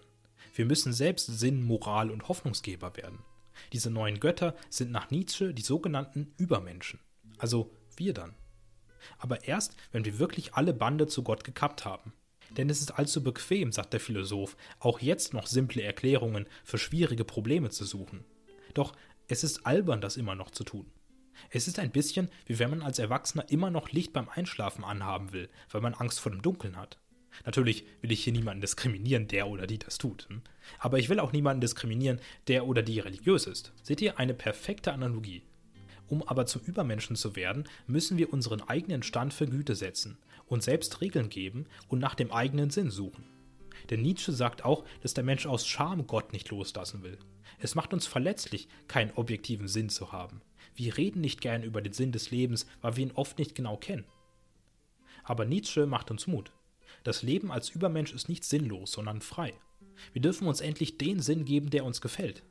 Wir 0.54 0.66
müssen 0.66 0.92
selbst 0.92 1.26
Sinn, 1.26 1.62
Moral 1.62 2.10
und 2.10 2.28
Hoffnungsgeber 2.28 2.96
werden. 2.96 3.18
Diese 3.72 3.90
neuen 3.90 4.20
Götter 4.20 4.54
sind 4.70 4.90
nach 4.90 5.10
Nietzsche 5.10 5.54
die 5.54 5.62
sogenannten 5.62 6.32
Übermenschen. 6.38 7.00
Also 7.38 7.70
wir 7.96 8.14
dann. 8.14 8.34
Aber 9.18 9.44
erst, 9.44 9.76
wenn 9.90 10.04
wir 10.04 10.18
wirklich 10.18 10.54
alle 10.54 10.72
Bande 10.72 11.06
zu 11.06 11.22
Gott 11.22 11.44
gekappt 11.44 11.84
haben. 11.84 12.12
Denn 12.56 12.68
es 12.68 12.80
ist 12.80 12.98
allzu 12.98 13.22
bequem, 13.22 13.72
sagt 13.72 13.92
der 13.92 14.00
Philosoph, 14.00 14.56
auch 14.78 15.00
jetzt 15.00 15.32
noch 15.34 15.46
simple 15.46 15.82
Erklärungen 15.82 16.46
für 16.64 16.78
schwierige 16.78 17.24
Probleme 17.24 17.70
zu 17.70 17.84
suchen. 17.84 18.24
Doch 18.74 18.94
es 19.28 19.44
ist 19.44 19.66
albern, 19.66 20.00
das 20.00 20.16
immer 20.16 20.34
noch 20.34 20.50
zu 20.50 20.64
tun. 20.64 20.86
Es 21.50 21.66
ist 21.66 21.78
ein 21.78 21.90
bisschen, 21.90 22.28
wie 22.46 22.58
wenn 22.58 22.70
man 22.70 22.82
als 22.82 22.98
Erwachsener 22.98 23.50
immer 23.50 23.70
noch 23.70 23.90
Licht 23.90 24.12
beim 24.12 24.28
Einschlafen 24.28 24.84
anhaben 24.84 25.32
will, 25.32 25.48
weil 25.70 25.80
man 25.80 25.94
Angst 25.94 26.20
vor 26.20 26.30
dem 26.30 26.42
Dunkeln 26.42 26.76
hat. 26.76 26.98
Natürlich 27.46 27.84
will 28.02 28.12
ich 28.12 28.24
hier 28.24 28.32
niemanden 28.32 28.60
diskriminieren, 28.60 29.26
der 29.28 29.48
oder 29.48 29.66
die 29.66 29.78
das 29.78 29.98
tut. 29.98 30.28
Hm? 30.28 30.42
Aber 30.78 30.98
ich 30.98 31.08
will 31.08 31.18
auch 31.18 31.32
niemanden 31.32 31.62
diskriminieren, 31.62 32.20
der 32.48 32.66
oder 32.66 32.82
die 32.82 33.00
religiös 33.00 33.46
ist. 33.46 33.72
Seht 33.82 34.02
ihr 34.02 34.18
eine 34.18 34.34
perfekte 34.34 34.92
Analogie? 34.92 35.42
Um 36.08 36.22
aber 36.28 36.44
zum 36.44 36.60
Übermenschen 36.62 37.16
zu 37.16 37.36
werden, 37.36 37.64
müssen 37.86 38.18
wir 38.18 38.32
unseren 38.32 38.60
eigenen 38.60 39.02
Stand 39.02 39.32
für 39.32 39.46
Güte 39.46 39.74
setzen, 39.74 40.18
und 40.52 40.62
selbst 40.62 41.00
Regeln 41.00 41.30
geben 41.30 41.64
und 41.88 41.98
nach 41.98 42.14
dem 42.14 42.30
eigenen 42.30 42.68
Sinn 42.68 42.90
suchen. 42.90 43.24
Denn 43.88 44.02
Nietzsche 44.02 44.32
sagt 44.32 44.66
auch, 44.66 44.84
dass 45.00 45.14
der 45.14 45.24
Mensch 45.24 45.46
aus 45.46 45.66
Scham 45.66 46.06
Gott 46.06 46.34
nicht 46.34 46.50
loslassen 46.50 47.02
will. 47.02 47.18
Es 47.58 47.74
macht 47.74 47.94
uns 47.94 48.06
verletzlich, 48.06 48.68
keinen 48.86 49.12
objektiven 49.12 49.66
Sinn 49.66 49.88
zu 49.88 50.12
haben. 50.12 50.42
Wir 50.74 50.98
reden 50.98 51.22
nicht 51.22 51.40
gern 51.40 51.62
über 51.62 51.80
den 51.80 51.94
Sinn 51.94 52.12
des 52.12 52.30
Lebens, 52.30 52.66
weil 52.82 52.96
wir 52.96 53.04
ihn 53.04 53.12
oft 53.12 53.38
nicht 53.38 53.54
genau 53.54 53.78
kennen. 53.78 54.04
Aber 55.24 55.46
Nietzsche 55.46 55.86
macht 55.86 56.10
uns 56.10 56.26
Mut. 56.26 56.52
Das 57.02 57.22
Leben 57.22 57.50
als 57.50 57.70
Übermensch 57.70 58.12
ist 58.12 58.28
nicht 58.28 58.44
sinnlos, 58.44 58.92
sondern 58.92 59.22
frei. 59.22 59.54
Wir 60.12 60.20
dürfen 60.20 60.46
uns 60.46 60.60
endlich 60.60 60.98
den 60.98 61.20
Sinn 61.20 61.46
geben, 61.46 61.70
der 61.70 61.86
uns 61.86 62.02
gefällt. 62.02 62.42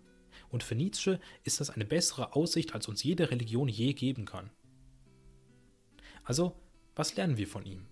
Und 0.50 0.64
für 0.64 0.76
Nietzsche 0.76 1.20
ist 1.44 1.60
das 1.60 1.70
eine 1.70 1.86
bessere 1.86 2.36
Aussicht, 2.36 2.74
als 2.74 2.88
uns 2.88 3.04
jede 3.04 3.30
Religion 3.30 3.68
je 3.68 3.94
geben 3.94 4.26
kann. 4.26 4.50
Also, 6.24 6.56
was 6.95 7.15
lernen 7.15 7.38
wir 7.38 7.47
von 7.47 7.65
ihm? 7.65 7.86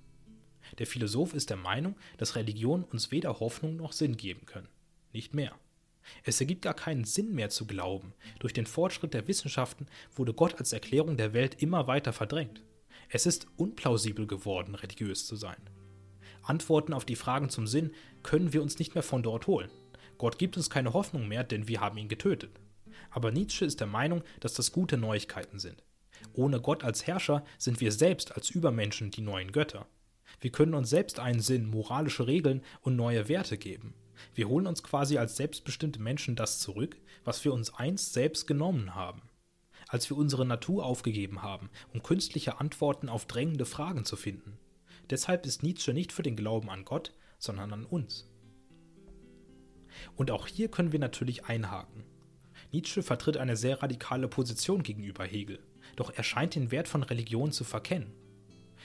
Der 0.78 0.88
Philosoph 0.88 1.34
ist 1.34 1.50
der 1.50 1.58
Meinung, 1.58 1.96
dass 2.18 2.36
Religion 2.36 2.84
uns 2.84 3.12
weder 3.12 3.40
Hoffnung 3.40 3.76
noch 3.76 3.92
Sinn 3.92 4.18
geben 4.18 4.46
können. 4.46 4.70
Nicht 5.14 5.34
mehr. 5.34 5.58
Es 6.24 6.40
ergibt 6.40 6.64
gar 6.64 6.74
keinen 6.74 7.04
Sinn 7.04 7.34
mehr 7.34 7.50
zu 7.50 7.66
glauben. 7.66 8.14
Durch 8.40 8.54
den 8.54 8.66
Fortschritt 8.66 9.14
der 9.14 9.28
Wissenschaften 9.28 9.88
wurde 10.16 10.34
Gott 10.34 10.56
als 10.56 10.74
Erklärung 10.74 11.18
der 11.18 11.34
Welt 11.34 11.62
immer 11.62 11.88
weiter 11.88 12.14
verdrängt. 12.14 12.64
Es 13.10 13.26
ist 13.26 13.48
unplausibel 13.58 14.28
geworden, 14.28 14.76
religiös 14.76 15.26
zu 15.26 15.36
sein. 15.36 15.58
Antworten 16.44 16.94
auf 16.94 17.06
die 17.06 17.16
Fragen 17.16 17.50
zum 17.50 17.68
Sinn 17.68 17.92
können 18.24 18.54
wir 18.54 18.62
uns 18.62 18.80
nicht 18.80 18.96
mehr 18.96 19.04
von 19.04 19.24
dort 19.24 19.48
holen. 19.48 19.70
Gott 20.18 20.38
gibt 20.38 20.58
uns 20.58 20.70
keine 20.70 20.94
Hoffnung 20.94 21.28
mehr, 21.28 21.44
denn 21.44 21.68
wir 21.68 21.80
haben 21.80 21.98
ihn 21.98 22.10
getötet. 22.10 22.60
Aber 23.10 23.32
Nietzsche 23.32 23.66
ist 23.66 23.80
der 23.80 23.88
Meinung, 23.88 24.24
dass 24.40 24.54
das 24.54 24.72
gute 24.72 24.98
Neuigkeiten 24.98 25.60
sind. 25.60 25.84
Ohne 26.34 26.62
Gott 26.62 26.84
als 26.84 27.08
Herrscher 27.08 27.44
sind 27.58 27.82
wir 27.82 27.92
selbst 27.92 28.36
als 28.36 28.50
Übermenschen 28.50 29.12
die 29.12 29.22
neuen 29.22 29.52
Götter. 29.52 29.88
Wir 30.40 30.52
können 30.52 30.74
uns 30.74 30.90
selbst 30.90 31.20
einen 31.20 31.40
Sinn, 31.40 31.70
moralische 31.70 32.28
Regeln 32.28 32.62
und 32.82 32.96
neue 32.96 33.28
Werte 33.28 33.58
geben. 33.58 33.94
Wir 34.36 34.48
holen 34.48 34.68
uns 34.68 34.84
quasi 34.84 35.18
als 35.18 35.38
selbstbestimmte 35.38 36.02
Menschen 36.02 36.36
das 36.36 36.60
zurück, 36.60 36.98
was 37.24 37.44
wir 37.46 37.54
uns 37.54 37.74
einst 37.74 38.14
selbst 38.14 38.48
genommen 38.48 38.96
haben. 38.96 39.22
Als 39.88 40.10
wir 40.10 40.18
unsere 40.18 40.46
Natur 40.46 40.86
aufgegeben 40.86 41.42
haben, 41.42 41.70
um 41.94 42.04
künstliche 42.04 42.60
Antworten 42.60 43.10
auf 43.10 43.26
drängende 43.26 43.66
Fragen 43.66 44.06
zu 44.06 44.16
finden. 44.16 44.60
Deshalb 45.10 45.46
ist 45.46 45.64
Nietzsche 45.64 45.94
nicht 45.94 46.12
für 46.12 46.22
den 46.22 46.36
Glauben 46.36 46.70
an 46.70 46.86
Gott, 46.86 47.14
sondern 47.40 47.74
an 47.74 47.86
uns. 47.86 48.30
Und 50.16 50.32
auch 50.32 50.48
hier 50.48 50.70
können 50.70 50.92
wir 50.92 51.00
natürlich 51.00 51.46
einhaken. 51.46 52.04
Nietzsche 52.72 53.02
vertritt 53.02 53.38
eine 53.38 53.56
sehr 53.56 53.82
radikale 53.82 54.28
Position 54.28 54.84
gegenüber 54.84 55.26
Hegel, 55.26 55.60
doch 55.96 56.12
er 56.16 56.24
scheint 56.24 56.56
den 56.56 56.72
Wert 56.72 56.88
von 56.88 57.04
Religion 57.04 57.52
zu 57.52 57.64
verkennen. 57.64 58.14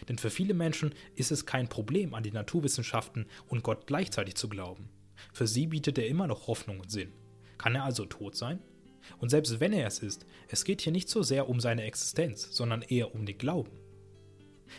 Denn 0.08 0.18
für 0.18 0.30
viele 0.30 0.54
Menschen 0.54 0.94
ist 1.14 1.30
es 1.30 1.46
kein 1.46 1.68
Problem, 1.68 2.14
an 2.14 2.22
die 2.22 2.32
Naturwissenschaften 2.32 3.26
und 3.48 3.62
Gott 3.62 3.86
gleichzeitig 3.86 4.34
zu 4.34 4.48
glauben. 4.48 4.88
Für 5.32 5.46
sie 5.46 5.66
bietet 5.66 5.98
er 5.98 6.08
immer 6.08 6.26
noch 6.26 6.46
Hoffnung 6.46 6.80
und 6.80 6.90
Sinn. 6.90 7.12
Kann 7.58 7.74
er 7.74 7.84
also 7.84 8.04
tot 8.04 8.36
sein? 8.36 8.58
Und 9.18 9.30
selbst 9.30 9.60
wenn 9.60 9.72
er 9.72 9.86
es 9.86 10.00
ist, 10.00 10.26
es 10.48 10.64
geht 10.64 10.80
hier 10.80 10.92
nicht 10.92 11.08
so 11.08 11.22
sehr 11.22 11.48
um 11.48 11.60
seine 11.60 11.84
Existenz, 11.84 12.48
sondern 12.52 12.82
eher 12.82 13.14
um 13.14 13.26
den 13.26 13.38
Glauben. 13.38 13.70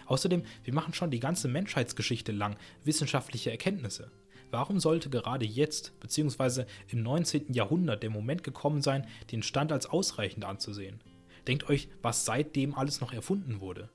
Außerdem, 0.07 0.43
wir 0.63 0.73
machen 0.73 0.93
schon 0.93 1.11
die 1.11 1.19
ganze 1.19 1.47
Menschheitsgeschichte 1.47 2.31
lang 2.31 2.57
wissenschaftliche 2.83 3.51
Erkenntnisse. 3.51 4.11
Warum 4.51 4.79
sollte 4.79 5.09
gerade 5.09 5.45
jetzt 5.45 5.99
bzw. 5.99 6.65
im 6.87 7.03
19. 7.03 7.53
Jahrhundert 7.53 8.03
der 8.03 8.09
Moment 8.09 8.43
gekommen 8.43 8.81
sein, 8.81 9.07
den 9.31 9.43
Stand 9.43 9.71
als 9.71 9.85
ausreichend 9.85 10.45
anzusehen? 10.45 11.01
Denkt 11.47 11.69
euch, 11.69 11.89
was 12.01 12.25
seitdem 12.25 12.73
alles 12.73 13.01
noch 13.01 13.13
erfunden 13.13 13.59
wurde. 13.59 13.89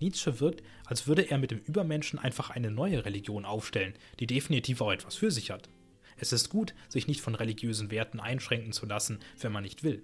Nietzsche 0.00 0.40
wirkt, 0.40 0.62
als 0.84 1.06
würde 1.06 1.30
er 1.30 1.38
mit 1.38 1.50
dem 1.50 1.60
Übermenschen 1.60 2.18
einfach 2.18 2.50
eine 2.50 2.70
neue 2.70 3.04
Religion 3.04 3.44
aufstellen, 3.44 3.94
die 4.18 4.26
definitiv 4.26 4.80
auch 4.80 4.92
etwas 4.92 5.14
für 5.14 5.30
sich 5.30 5.50
hat. 5.50 5.68
Es 6.16 6.32
ist 6.32 6.50
gut, 6.50 6.74
sich 6.88 7.06
nicht 7.06 7.20
von 7.20 7.34
religiösen 7.34 7.90
Werten 7.90 8.20
einschränken 8.20 8.72
zu 8.72 8.86
lassen, 8.86 9.20
wenn 9.40 9.52
man 9.52 9.62
nicht 9.62 9.82
will. 9.82 10.02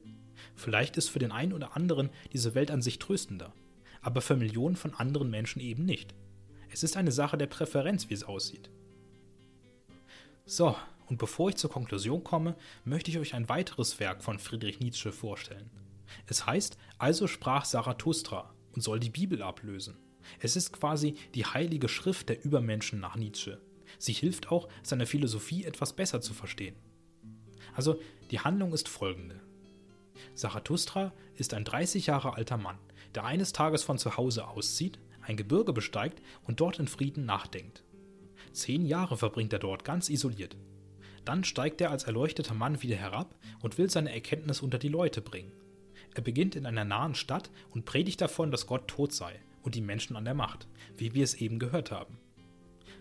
Vielleicht 0.55 0.97
ist 0.97 1.09
für 1.09 1.19
den 1.19 1.33
einen 1.33 1.53
oder 1.53 1.77
anderen 1.77 2.11
diese 2.33 2.55
Welt 2.55 2.71
an 2.71 2.83
sich 2.83 2.99
tröstender, 2.99 3.53
aber 4.01 4.21
für 4.21 4.37
Millionen 4.37 4.77
von 4.77 4.95
anderen 4.95 5.31
Menschen 5.31 5.61
eben 5.61 5.85
nicht. 5.85 6.15
Es 6.71 6.83
ist 6.83 6.97
eine 6.97 7.13
Sache 7.13 7.39
der 7.39 7.47
Präferenz, 7.47 8.09
wie 8.09 8.15
es 8.15 8.25
aussieht. 8.25 8.71
So, 10.47 10.77
und 11.07 11.19
bevor 11.19 11.51
ich 11.51 11.57
zur 11.57 11.71
Konklusion 11.71 12.25
komme, 12.25 12.55
möchte 12.85 13.11
ich 13.11 13.19
euch 13.19 13.35
ein 13.35 13.49
weiteres 13.49 13.99
Werk 13.99 14.23
von 14.23 14.39
Friedrich 14.39 14.81
Nietzsche 14.81 15.13
vorstellen. 15.13 15.71
Es 16.27 16.47
heißt 16.47 16.79
Also 16.99 17.27
sprach 17.27 17.67
Zarathustra 17.67 18.55
und 18.73 18.83
soll 18.83 19.01
die 19.01 19.11
Bibel 19.11 19.43
ablösen. 19.43 19.97
Es 20.41 20.57
ist 20.57 20.73
quasi 20.73 21.17
die 21.35 21.47
heilige 21.47 21.89
Schrift 21.89 22.29
der 22.29 22.45
Übermenschen 22.45 23.01
nach 23.01 23.17
Nietzsche. 23.17 23.61
Sie 23.99 24.13
hilft 24.13 24.51
auch, 24.51 24.69
seine 24.83 25.07
Philosophie 25.07 25.65
etwas 25.65 25.95
besser 25.95 26.21
zu 26.21 26.35
verstehen. 26.35 26.77
Also, 27.75 28.01
die 28.31 28.41
Handlung 28.41 28.73
ist 28.73 28.89
folgende. 28.89 29.41
Zarathustra 30.35 31.13
ist 31.37 31.55
ein 31.55 31.65
30 31.65 32.07
Jahre 32.07 32.35
alter 32.35 32.57
Mann, 32.57 32.79
der 33.15 33.25
eines 33.25 33.53
Tages 33.53 33.83
von 33.83 33.99
zu 33.99 34.17
Hause 34.17 34.49
auszieht, 34.49 34.99
ein 35.23 35.37
Gebirge 35.37 35.73
besteigt 35.73 36.23
und 36.45 36.61
dort 36.61 36.79
in 36.79 36.89
Frieden 36.89 37.25
nachdenkt. 37.25 37.85
Zehn 38.53 38.87
Jahre 38.87 39.17
verbringt 39.17 39.53
er 39.53 39.59
dort 39.59 39.85
ganz 39.85 40.09
isoliert. 40.09 40.57
Dann 41.25 41.45
steigt 41.45 41.81
er 41.81 41.91
als 41.91 42.05
erleuchteter 42.05 42.55
Mann 42.55 42.83
wieder 42.83 42.97
herab 42.97 43.35
und 43.61 43.77
will 43.77 43.91
seine 43.91 44.13
Erkenntnis 44.13 44.63
unter 44.63 44.79
die 44.79 44.89
Leute 44.89 45.21
bringen. 45.21 45.53
Er 46.19 46.23
beginnt 46.23 46.57
in 46.57 46.67
einer 46.67 46.85
nahen 46.85 47.15
Stadt 47.15 47.49
und 47.71 47.85
predigt 47.85 48.21
davon, 48.21 48.51
dass 48.51 48.67
Gott 48.67 48.89
tot 48.89 49.13
sei 49.13 49.39
und 49.63 49.77
die 49.77 49.81
Menschen 49.81 50.17
an 50.17 50.25
der 50.25 50.35
Macht, 50.35 50.67
wie 50.97 51.15
wir 51.15 51.23
es 51.23 51.35
eben 51.35 51.61
gehört 51.61 51.93
haben. 51.93 52.19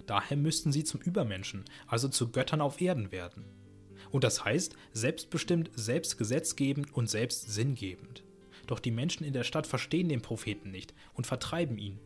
Daher 0.06 0.38
müssten 0.38 0.72
sie 0.72 0.84
zum 0.84 1.02
Übermenschen, 1.02 1.66
also 1.88 2.10
zu 2.10 2.32
Göttern 2.32 2.62
auf 2.62 2.80
Erden 2.80 3.12
werden. 3.12 3.44
Und 4.12 4.24
das 4.24 4.46
heißt, 4.46 4.76
selbstbestimmt, 4.94 5.72
selbst 5.74 6.20
gesetzgebend 6.20 6.94
und 6.94 7.10
selbst 7.10 7.52
sinngebend. 7.52 8.22
Doch 8.68 8.78
die 8.78 8.92
Menschen 8.92 9.24
in 9.24 9.34
der 9.34 9.44
Stadt 9.44 9.66
verstehen 9.66 10.10
den 10.10 10.22
Propheten 10.22 10.70
nicht 10.70 10.94
und 11.16 11.26
vertreiben 11.26 11.80
ihn. 11.80 12.00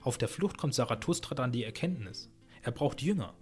Auf 0.00 0.16
der 0.16 0.28
Flucht 0.28 0.56
kommt 0.56 0.72
Zarathustra 0.72 1.34
dann 1.34 1.52
die 1.52 1.64
Erkenntnis. 1.64 2.30
Er 2.62 2.72
braucht 2.72 3.02
Jünger. 3.02 3.34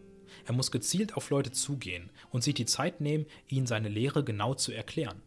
Er 0.45 0.55
muss 0.55 0.73
gezielt 0.73 1.17
auf 1.17 1.31
Leute 1.31 1.53
zugehen 1.53 2.11
und 2.31 2.43
sich 2.43 2.55
die 2.55 2.67
Zeit 2.67 3.01
nehmen, 3.01 3.27
ihnen 3.47 3.69
seine 3.69 3.91
Lehre 3.91 4.25
genau 4.25 4.55
zu 4.55 4.73
erklären. 4.73 5.23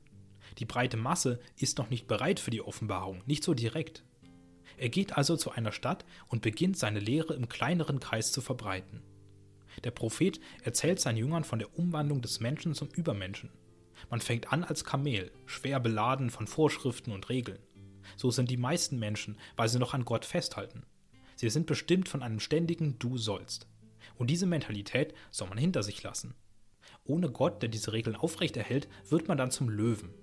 Die 0.58 0.66
breite 0.66 0.98
Masse 0.98 1.40
ist 1.58 1.78
noch 1.78 1.90
nicht 1.90 2.08
bereit 2.08 2.40
für 2.40 2.52
die 2.52 2.62
Offenbarung, 2.62 3.22
nicht 3.26 3.44
so 3.44 3.54
direkt. 3.54 4.04
Er 4.78 4.90
geht 4.90 5.18
also 5.18 5.38
zu 5.38 5.52
einer 5.52 5.72
Stadt 5.72 6.06
und 6.28 6.42
beginnt 6.42 6.78
seine 6.78 7.00
Lehre 7.00 7.34
im 7.34 7.50
kleineren 7.50 8.00
Kreis 8.00 8.32
zu 8.32 8.42
verbreiten. 8.42 9.02
Der 9.84 9.92
Prophet 9.92 10.40
erzählt 10.64 11.00
seinen 11.00 11.18
Jüngern 11.18 11.44
von 11.44 11.60
der 11.60 11.78
Umwandlung 11.78 12.22
des 12.22 12.40
Menschen 12.40 12.74
zum 12.74 12.90
Übermenschen. 12.90 13.50
Man 14.10 14.22
fängt 14.22 14.52
an 14.52 14.64
als 14.64 14.84
Kamel, 14.84 15.32
schwer 15.46 15.80
beladen 15.80 16.30
von 16.30 16.48
Vorschriften 16.48 17.12
und 17.12 17.30
Regeln. 17.30 17.60
So 18.18 18.32
sind 18.32 18.52
die 18.52 18.58
meisten 18.58 19.00
Menschen, 19.00 19.38
weil 19.56 19.68
sie 19.68 19.80
noch 19.80 19.94
an 19.94 20.06
Gott 20.06 20.26
festhalten. 20.26 20.84
Sie 21.36 21.50
sind 21.50 21.66
bestimmt 21.66 22.08
von 22.08 22.24
einem 22.24 22.40
ständigen 22.40 22.98
Du 23.00 23.18
sollst. 23.18 23.68
Und 24.16 24.30
diese 24.30 24.46
Mentalität 24.46 25.14
soll 25.32 25.50
man 25.50 25.58
hinter 25.58 25.84
sich 25.84 26.02
lassen. 26.04 26.36
Ohne 27.04 27.30
Gott, 27.30 27.62
der 27.62 27.70
diese 27.70 27.94
Regeln 27.94 28.16
aufrechterhält, 28.16 28.88
wird 29.10 29.28
man 29.28 29.38
dann 29.38 29.52
zum 29.52 29.70
Löwen, 29.70 30.14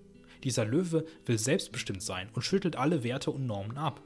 dieser 0.44 0.64
Löwe 0.64 1.04
will 1.24 1.38
selbstbestimmt 1.38 2.02
sein 2.02 2.28
und 2.32 2.42
schüttelt 2.42 2.76
alle 2.76 3.04
Werte 3.04 3.30
und 3.30 3.46
Normen 3.46 3.78
ab. 3.78 4.02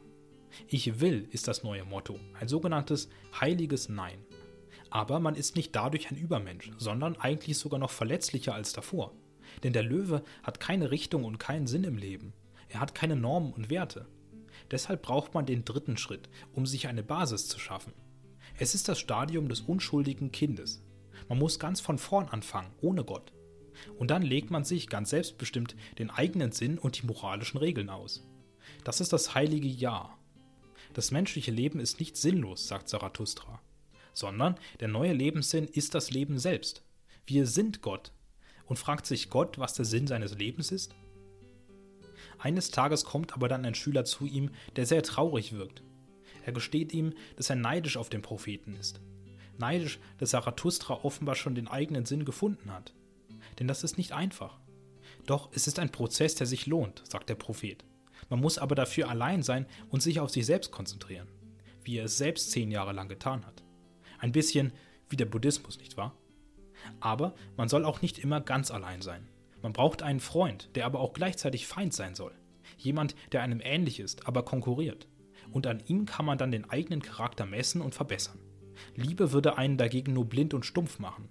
Ich 0.68 1.01
will 1.01 1.29
ist 1.31 1.49
das 1.49 1.62
neue 1.62 1.85
Motto, 1.85 2.18
ein 2.38 2.49
sogenanntes 2.49 3.09
heiliges 3.40 3.88
Nein. 3.88 4.18
Aber 4.90 5.20
man 5.20 5.35
ist 5.35 5.57
nicht 5.57 5.75
dadurch 5.75 6.11
ein 6.11 6.16
Übermensch, 6.16 6.70
sondern 6.79 7.16
eigentlich 7.16 7.59
sogar 7.59 7.79
noch 7.79 7.90
verletzlicher 7.90 8.55
als 8.55 8.72
davor. 8.72 9.12
Denn 9.62 9.72
der 9.72 9.83
Löwe 9.83 10.22
hat 10.42 10.61
keine 10.61 10.90
Richtung 10.90 11.25
und 11.25 11.38
keinen 11.38 11.66
Sinn 11.66 11.85
im 11.85 11.96
Leben. 11.96 12.33
Er 12.68 12.81
hat 12.81 12.94
keine 12.94 13.16
Normen 13.16 13.53
und 13.53 13.70
Werte. 13.70 14.07
Deshalb 14.70 15.03
braucht 15.03 15.35
man 15.35 15.46
den 15.46 15.64
dritten 15.64 15.96
Schritt, 15.96 16.29
um 16.53 16.66
sich 16.66 16.88
eine 16.88 17.03
Basis 17.03 17.46
zu 17.49 17.59
schaffen. 17.59 17.92
Es 18.59 18.75
ist 18.75 18.88
das 18.88 18.99
Stadium 18.99 19.49
des 19.49 19.61
unschuldigen 19.61 20.33
Kindes. 20.33 20.83
Man 21.29 21.38
muss 21.38 21.59
ganz 21.59 21.81
von 21.81 21.99
vorn 21.99 22.29
anfangen, 22.29 22.72
ohne 22.81 23.05
Gott. 23.05 23.33
Und 23.99 24.11
dann 24.11 24.23
legt 24.23 24.51
man 24.51 24.65
sich 24.65 24.89
ganz 24.89 25.11
selbstbestimmt 25.11 25.77
den 25.99 26.11
eigenen 26.11 26.53
Sinn 26.53 26.79
und 26.79 27.01
die 27.01 27.07
moralischen 27.07 27.59
Regeln 27.59 27.91
aus. 27.91 28.25
Das 28.85 29.01
ist 29.01 29.12
das 29.12 29.35
heilige 29.35 29.69
Ja. 29.69 30.17
Das 30.95 31.11
menschliche 31.11 31.51
Leben 31.51 31.81
ist 31.81 32.01
nicht 32.01 32.17
sinnlos, 32.17 32.69
sagt 32.69 32.89
Zarathustra, 32.89 33.61
sondern 34.12 34.57
der 34.81 34.89
neue 34.89 35.12
Lebenssinn 35.12 35.67
ist 35.67 35.95
das 35.95 36.11
Leben 36.11 36.39
selbst. 36.39 36.83
Wir 37.27 37.47
sind 37.47 37.83
Gott. 37.83 38.12
Und 38.67 38.79
fragt 38.79 39.07
sich 39.07 39.31
Gott, 39.31 39.59
was 39.59 39.75
der 39.75 39.85
Sinn 39.85 40.09
seines 40.09 40.37
Lebens 40.37 40.73
ist? 40.73 40.93
Eines 42.39 42.73
Tages 42.73 43.05
kommt 43.05 43.35
aber 43.35 43.47
dann 43.47 43.65
ein 43.65 43.77
Schüler 43.77 44.05
zu 44.05 44.27
ihm, 44.27 44.51
der 44.75 44.87
sehr 44.87 45.05
traurig 45.05 45.53
wirkt. 45.53 45.83
Er 46.45 46.53
gesteht 46.53 46.93
ihm, 46.93 47.12
dass 47.37 47.49
er 47.49 47.57
neidisch 47.57 47.97
auf 47.97 48.09
den 48.09 48.23
Propheten 48.23 48.75
ist. 48.75 49.01
Neidisch, 49.59 50.01
dass 50.19 50.31
Zarathustra 50.31 50.95
offenbar 51.05 51.37
schon 51.37 51.55
den 51.55 51.69
eigenen 51.69 52.07
Sinn 52.07 52.25
gefunden 52.25 52.73
hat 52.73 52.93
denn 53.59 53.69
das 53.69 53.85
ist 53.85 53.99
nicht 53.99 54.12
einfach. 54.12 54.59
Doch 55.27 55.51
es 55.53 55.66
ist 55.66 55.79
ein 55.79 55.90
Prozess, 55.90 56.35
der 56.35 56.47
sich 56.47 56.66
lohnt, 56.66 57.03
sagt 57.09 57.29
der 57.29 57.35
Prophet. 57.35 57.85
Man 58.29 58.40
muss 58.40 58.59
aber 58.59 58.75
dafür 58.75 59.09
allein 59.09 59.42
sein 59.42 59.66
und 59.88 60.03
sich 60.03 60.21
auf 60.21 60.31
sich 60.31 60.47
selbst 60.47 60.71
konzentrieren, 60.73 61.29
wie 61.83 61.99
er 61.99 62.05
es 62.05 62.19
selbst 62.19 62.51
zehn 62.51 62.71
Jahre 62.71 62.92
lang 62.92 63.09
getan 63.09 63.47
hat. 63.47 63.62
Ein 64.19 64.33
bisschen 64.33 64.73
wie 65.09 65.16
der 65.16 65.27
Buddhismus, 65.27 65.79
nicht 65.79 65.97
wahr? 65.97 66.16
Aber 67.01 67.35
man 67.57 67.69
soll 67.69 67.85
auch 67.85 68.03
nicht 68.03 68.19
immer 68.19 68.40
ganz 68.40 68.71
allein 68.71 69.03
sein. 69.03 69.29
Man 69.62 69.73
braucht 69.73 70.03
einen 70.03 70.21
Freund, 70.21 70.71
der 70.75 70.87
aber 70.87 71.01
auch 71.01 71.12
gleichzeitig 71.12 71.66
Feind 71.66 71.95
sein 71.95 72.14
soll. 72.14 72.33
Jemand, 72.79 73.14
der 73.33 73.42
einem 73.42 73.61
ähnlich 73.62 74.01
ist, 74.01 74.27
aber 74.27 74.45
konkurriert. 74.45 75.09
Und 75.53 75.66
an 75.66 75.83
ihm 75.87 76.07
kann 76.07 76.27
man 76.27 76.38
dann 76.38 76.51
den 76.51 76.69
eigenen 76.69 77.03
Charakter 77.03 77.47
messen 77.47 77.81
und 77.81 77.95
verbessern. 77.95 78.38
Liebe 78.95 79.33
würde 79.33 79.57
einen 79.57 79.77
dagegen 79.77 80.12
nur 80.12 80.27
blind 80.27 80.55
und 80.55 80.66
stumpf 80.66 80.99
machen. 80.99 81.29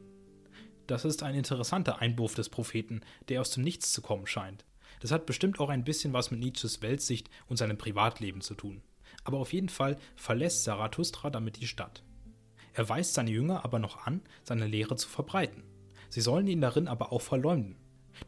Das 0.88 1.04
ist 1.04 1.24
ein 1.24 1.36
interessanter 1.36 2.00
Einwurf 2.00 2.36
des 2.36 2.50
Propheten, 2.50 3.02
der 3.28 3.42
aus 3.42 3.52
dem 3.52 3.64
Nichts 3.64 3.92
zu 3.92 4.02
kommen 4.02 4.28
scheint. 4.28 4.66
Das 5.00 5.12
hat 5.12 5.26
bestimmt 5.26 5.60
auch 5.60 5.70
ein 5.70 5.84
bisschen 5.84 6.14
was 6.14 6.32
mit 6.32 6.40
Nietzsches 6.40 6.82
Weltsicht 6.82 7.30
und 7.48 7.58
seinem 7.58 7.78
Privatleben 7.78 8.42
zu 8.42 8.54
tun. 8.54 8.82
Aber 9.24 9.40
auf 9.40 9.54
jeden 9.54 9.70
Fall 9.70 9.98
verlässt 10.16 10.64
Zarathustra 10.64 11.30
damit 11.30 11.60
die 11.60 11.68
Stadt. 11.68 12.04
Er 12.74 12.88
weist 12.88 13.14
seine 13.14 13.32
Jünger 13.32 13.66
aber 13.66 13.80
noch 13.80 14.06
an, 14.06 14.22
seine 14.44 14.68
Lehre 14.68 14.96
zu 14.96 15.08
verbreiten. 15.08 15.64
Sie 16.10 16.22
sollen 16.22 16.48
ihn 16.48 16.62
darin 16.62 16.88
aber 16.88 17.12
auch 17.12 17.22
verleumden. 17.22 17.78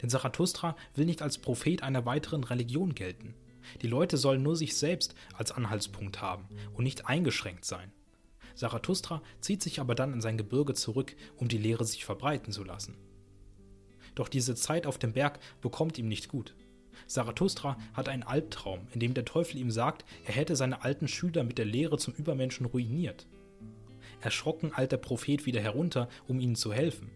Denn 0.01 0.09
Zarathustra 0.09 0.75
will 0.95 1.05
nicht 1.05 1.21
als 1.21 1.37
Prophet 1.37 1.83
einer 1.83 2.05
weiteren 2.05 2.43
Religion 2.43 2.95
gelten. 2.95 3.35
Die 3.81 3.87
Leute 3.87 4.17
sollen 4.17 4.43
nur 4.43 4.55
sich 4.55 4.75
selbst 4.77 5.13
als 5.33 5.51
Anhaltspunkt 5.51 6.21
haben 6.21 6.47
und 6.73 6.83
nicht 6.83 7.07
eingeschränkt 7.07 7.65
sein. 7.65 7.91
Zarathustra 8.57 9.21
zieht 9.39 9.61
sich 9.61 9.79
aber 9.79 9.93
dann 9.93 10.13
in 10.13 10.21
sein 10.21 10.35
Gebirge 10.35 10.73
zurück, 10.73 11.15
um 11.35 11.47
die 11.47 11.59
Lehre 11.59 11.85
sich 11.85 12.05
verbreiten 12.05 12.51
zu 12.51 12.63
lassen. 12.63 12.95
Doch 14.15 14.27
diese 14.27 14.55
Zeit 14.55 14.87
auf 14.87 14.97
dem 14.97 15.13
Berg 15.13 15.39
bekommt 15.61 15.99
ihm 15.99 16.07
nicht 16.07 16.27
gut. 16.27 16.55
Zarathustra 17.05 17.77
hat 17.93 18.09
einen 18.09 18.23
Albtraum, 18.23 18.87
in 18.91 18.99
dem 18.99 19.13
der 19.13 19.25
Teufel 19.25 19.59
ihm 19.59 19.69
sagt, 19.69 20.05
er 20.25 20.33
hätte 20.33 20.55
seine 20.55 20.83
alten 20.83 21.07
Schüler 21.07 21.43
mit 21.43 21.59
der 21.59 21.65
Lehre 21.65 21.99
zum 21.99 22.15
Übermenschen 22.15 22.65
ruiniert. 22.65 23.27
Erschrocken 24.21 24.73
eilt 24.73 24.91
der 24.91 24.97
Prophet 24.97 25.45
wieder 25.45 25.61
herunter, 25.61 26.09
um 26.27 26.39
ihnen 26.39 26.55
zu 26.55 26.73
helfen. 26.73 27.11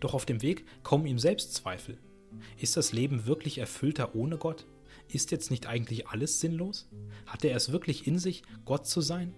Doch 0.00 0.12
auf 0.12 0.26
dem 0.26 0.42
Weg 0.42 0.64
kommen 0.82 1.06
ihm 1.06 1.20
Selbstzweifel. 1.20 1.98
Ist 2.58 2.76
das 2.76 2.92
Leben 2.92 3.26
wirklich 3.26 3.58
erfüllter 3.58 4.16
ohne 4.16 4.38
Gott? 4.38 4.66
Ist 5.06 5.30
jetzt 5.30 5.52
nicht 5.52 5.68
eigentlich 5.68 6.08
alles 6.08 6.40
sinnlos? 6.40 6.88
Hat 7.26 7.44
er 7.44 7.54
es 7.54 7.70
wirklich 7.70 8.08
in 8.08 8.18
sich, 8.18 8.42
Gott 8.64 8.88
zu 8.88 9.00
sein? 9.00 9.34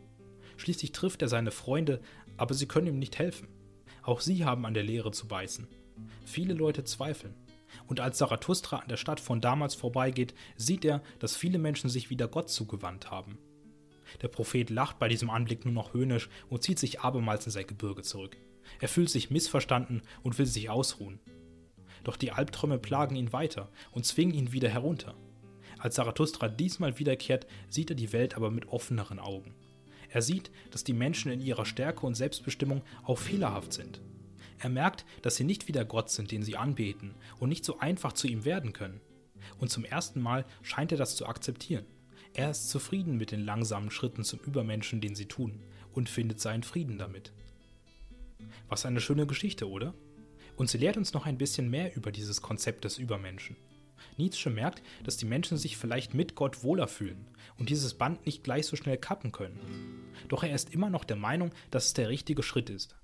Schließlich 0.57 0.93
trifft 0.93 1.23
er 1.23 1.29
seine 1.29 1.51
Freunde, 1.51 2.01
aber 2.37 2.55
sie 2.55 2.67
können 2.67 2.87
ihm 2.87 2.99
nicht 2.99 3.19
helfen. 3.19 3.49
Auch 4.03 4.21
sie 4.21 4.45
haben 4.45 4.67
an 4.67 4.75
der 4.75 4.83
Lehre 4.83 5.13
zu 5.13 5.29
beißen. 5.29 5.69
Viele 6.25 6.55
Leute 6.55 6.85
zweifeln. 6.85 7.35
Und 7.87 8.01
als 8.01 8.19
Zarathustra 8.19 8.79
an 8.79 8.89
der 8.89 8.97
Stadt 8.97 9.21
von 9.21 9.41
damals 9.41 9.75
vorbeigeht, 9.75 10.35
sieht 10.57 10.85
er, 10.85 11.03
dass 11.19 11.37
viele 11.37 11.59
Menschen 11.59 11.89
sich 11.89 12.11
wieder 12.11 12.29
Gott 12.29 12.51
zugewandt 12.51 13.11
haben. 13.11 13.39
Der 14.21 14.29
Prophet 14.29 14.69
lacht 14.69 14.99
bei 14.99 15.09
diesem 15.09 15.31
Anblick 15.31 15.65
nur 15.65 15.73
noch 15.73 15.95
höhnisch 15.95 16.29
und 16.51 16.63
zieht 16.63 16.79
sich 16.79 17.01
abermals 17.01 17.47
in 17.47 17.53
sein 17.53 17.67
Gebirge 17.67 18.03
zurück. 18.03 18.37
Er 18.81 18.89
fühlt 18.89 19.11
sich 19.11 19.31
missverstanden 19.31 20.03
und 20.23 20.39
will 20.39 20.47
sich 20.47 20.69
ausruhen. 20.69 21.21
Doch 22.05 22.17
die 22.17 22.33
Albträume 22.33 22.79
plagen 22.79 23.17
ihn 23.17 23.33
weiter 23.33 23.71
und 23.93 24.05
zwingen 24.05 24.35
ihn 24.35 24.53
wieder 24.53 24.69
herunter. 24.69 25.15
Als 25.79 25.95
Zarathustra 25.95 26.49
diesmal 26.49 26.99
wiederkehrt, 26.99 27.47
sieht 27.69 27.91
er 27.91 27.97
die 27.97 28.13
Welt 28.13 28.37
aber 28.37 28.51
mit 28.51 28.69
offeneren 28.69 29.19
Augen. 29.19 29.55
Er 30.13 30.21
sieht, 30.21 30.51
dass 30.71 30.85
die 30.85 30.93
Menschen 30.93 31.33
in 31.33 31.41
ihrer 31.41 31.65
Stärke 31.65 32.07
und 32.07 32.15
Selbstbestimmung 32.15 32.83
auch 33.03 33.19
fehlerhaft 33.19 33.73
sind. 33.73 34.03
Er 34.59 34.69
merkt, 34.69 35.07
dass 35.23 35.37
sie 35.37 35.45
nicht 35.45 35.69
wie 35.69 35.73
der 35.73 35.87
Gott 35.87 36.11
sind, 36.11 36.31
den 36.31 36.43
sie 36.43 36.57
anbeten, 36.57 37.15
und 37.41 37.49
nicht 37.49 37.65
so 37.65 37.79
einfach 37.79 38.13
zu 38.13 38.29
ihm 38.29 38.45
werden 38.45 38.73
können. 38.75 39.01
Und 39.59 39.71
zum 39.71 39.85
ersten 39.85 40.21
Mal 40.21 40.45
scheint 40.63 40.93
er 40.93 40.99
das 40.99 41.17
zu 41.17 41.27
akzeptieren. 41.27 41.87
Er 42.35 42.51
ist 42.51 42.69
zufrieden 42.69 43.17
mit 43.17 43.33
den 43.33 43.45
langsamen 43.45 43.91
Schritten 43.91 44.23
zum 44.23 44.39
Übermenschen, 44.41 45.01
den 45.01 45.15
sie 45.15 45.27
tun, 45.27 45.61
und 45.93 46.09
findet 46.09 46.41
seinen 46.41 46.63
Frieden 46.63 46.99
damit. 46.99 47.33
Was 48.69 48.87
eine 48.87 49.01
schöne 49.01 49.27
Geschichte, 49.27 49.69
oder? 49.69 49.95
Und 50.57 50.69
sie 50.69 50.79
lehrt 50.79 50.99
uns 50.99 51.15
noch 51.15 51.27
ein 51.27 51.39
bisschen 51.39 51.71
mehr 51.71 51.97
über 51.97 52.13
dieses 52.13 52.43
Konzept 52.43 52.85
des 52.85 52.99
Übermenschen. 52.99 53.57
Nietzsche 54.17 54.51
merkt, 54.51 54.83
dass 55.05 55.17
die 55.17 55.27
Menschen 55.27 55.57
sich 55.57 55.77
vielleicht 55.77 56.15
mit 56.15 56.35
Gott 56.35 56.63
wohler 56.63 56.89
fühlen 56.89 57.27
und 57.59 57.69
dieses 57.69 57.95
Band 57.95 58.27
nicht 58.27 58.45
gleich 58.45 58.67
so 58.67 58.77
schnell 58.77 58.99
kappen 58.99 59.33
können. 59.33 59.59
Doch 60.29 60.43
er 60.43 60.55
ist 60.55 60.73
immer 60.73 60.91
noch 60.91 61.05
der 61.05 61.17
Meinung, 61.17 61.51
dass 61.71 61.87
es 61.87 61.93
der 61.95 62.09
richtige 62.09 62.43
Schritt 62.43 62.71
ist. 62.71 62.97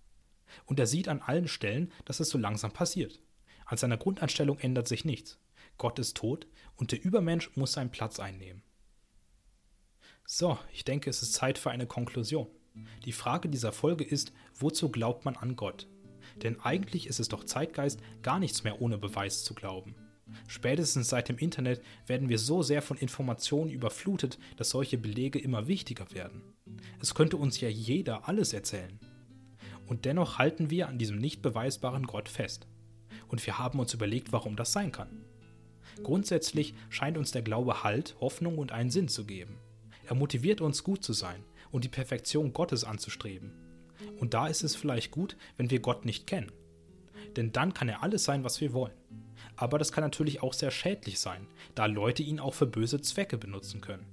Und 0.65 0.81
er 0.81 0.87
sieht 0.87 1.09
an 1.09 1.21
allen 1.21 1.49
Stellen, 1.49 1.93
dass 2.05 2.21
es 2.21 2.31
so 2.31 2.39
langsam 2.39 2.73
passiert. 2.73 3.21
An 3.67 3.77
seiner 3.77 3.99
Grundeinstellung 3.99 4.59
ändert 4.59 4.89
sich 4.89 5.05
nichts. 5.05 5.39
Gott 5.77 5.99
ist 5.99 6.17
tot 6.17 6.47
und 6.77 6.93
der 6.93 7.03
Übermensch 7.05 7.51
muss 7.57 7.73
seinen 7.73 7.91
Platz 7.91 8.19
einnehmen. 8.19 8.63
So, 10.25 10.59
ich 10.73 10.85
denke, 10.85 11.09
es 11.09 11.23
ist 11.23 11.35
Zeit 11.35 11.59
für 11.59 11.71
eine 11.71 11.87
Konklusion. 11.87 12.49
Die 13.05 13.13
Frage 13.13 13.49
dieser 13.49 13.73
Folge 13.73 14.05
ist, 14.05 14.33
wozu 14.55 14.91
glaubt 14.91 15.25
man 15.25 15.37
an 15.37 15.57
Gott? 15.57 15.87
Denn 16.37 16.61
eigentlich 16.61 17.07
ist 17.07 17.21
es 17.21 17.29
doch 17.29 17.45
Zeitgeist, 17.45 18.01
gar 18.23 18.39
nichts 18.39 18.65
mehr 18.65 18.81
ohne 18.81 18.99
Beweis 18.99 19.45
zu 19.45 19.55
glauben. 19.55 19.95
Spätestens 20.47 21.09
seit 21.09 21.29
dem 21.29 21.39
Internet 21.39 21.83
werden 22.07 22.29
wir 22.29 22.39
so 22.39 22.63
sehr 22.63 22.83
von 22.83 22.97
Informationen 22.97 23.71
überflutet, 23.71 24.39
dass 24.57 24.71
solche 24.71 24.99
Belege 24.99 25.39
immer 25.39 25.69
wichtiger 25.69 26.11
werden. 26.13 26.43
Es 27.01 27.15
könnte 27.15 27.37
uns 27.37 27.61
ja 27.61 27.69
jeder 27.69 28.29
alles 28.29 28.53
erzählen. 28.53 28.99
Und 29.87 30.05
dennoch 30.05 30.39
halten 30.39 30.71
wir 30.71 30.89
an 30.89 30.99
diesem 30.99 31.19
nicht 31.19 31.43
beweisbaren 31.43 32.05
Gott 32.05 32.29
fest. 32.29 32.67
Und 33.29 33.45
wir 33.47 33.59
haben 33.59 33.79
uns 33.79 33.95
überlegt, 33.95 34.33
warum 34.33 34.57
das 34.57 34.73
sein 34.73 34.93
kann. 34.93 35.25
Grundsätzlich 36.03 36.75
scheint 36.91 37.19
uns 37.19 37.33
der 37.33 37.43
Glaube 37.43 37.83
Halt, 37.83 38.17
Hoffnung 38.21 38.59
und 38.59 38.73
einen 38.73 38.91
Sinn 38.91 39.09
zu 39.09 39.25
geben. 39.25 39.59
Er 40.07 40.15
motiviert 40.15 40.61
uns, 40.61 40.85
gut 40.85 41.03
zu 41.03 41.13
sein 41.13 41.43
und 41.71 41.85
die 41.85 41.89
Perfektion 41.89 42.53
Gottes 42.53 42.85
anzustreben. 42.85 43.53
Und 44.19 44.33
da 44.33 44.47
ist 44.47 44.63
es 44.63 44.77
vielleicht 44.77 45.11
gut, 45.11 45.37
wenn 45.57 45.71
wir 45.71 45.81
Gott 45.81 46.05
nicht 46.05 46.27
kennen. 46.27 46.53
Denn 47.37 47.53
dann 47.53 47.75
kann 47.75 47.89
er 47.89 48.03
alles 48.03 48.25
sein, 48.25 48.45
was 48.45 48.61
wir 48.61 48.73
wollen 48.73 48.95
aber 49.59 49.79
das 49.79 49.91
kann 49.91 50.05
natürlich 50.05 50.41
auch 50.41 50.53
sehr 50.53 50.71
schädlich 50.71 51.19
sein, 51.19 51.47
da 51.75 51.87
Leute 51.87 52.23
ihn 52.23 52.39
auch 52.39 52.55
für 52.55 52.67
böse 52.67 53.01
Zwecke 53.01 53.37
benutzen 53.37 53.81
können. 53.81 54.07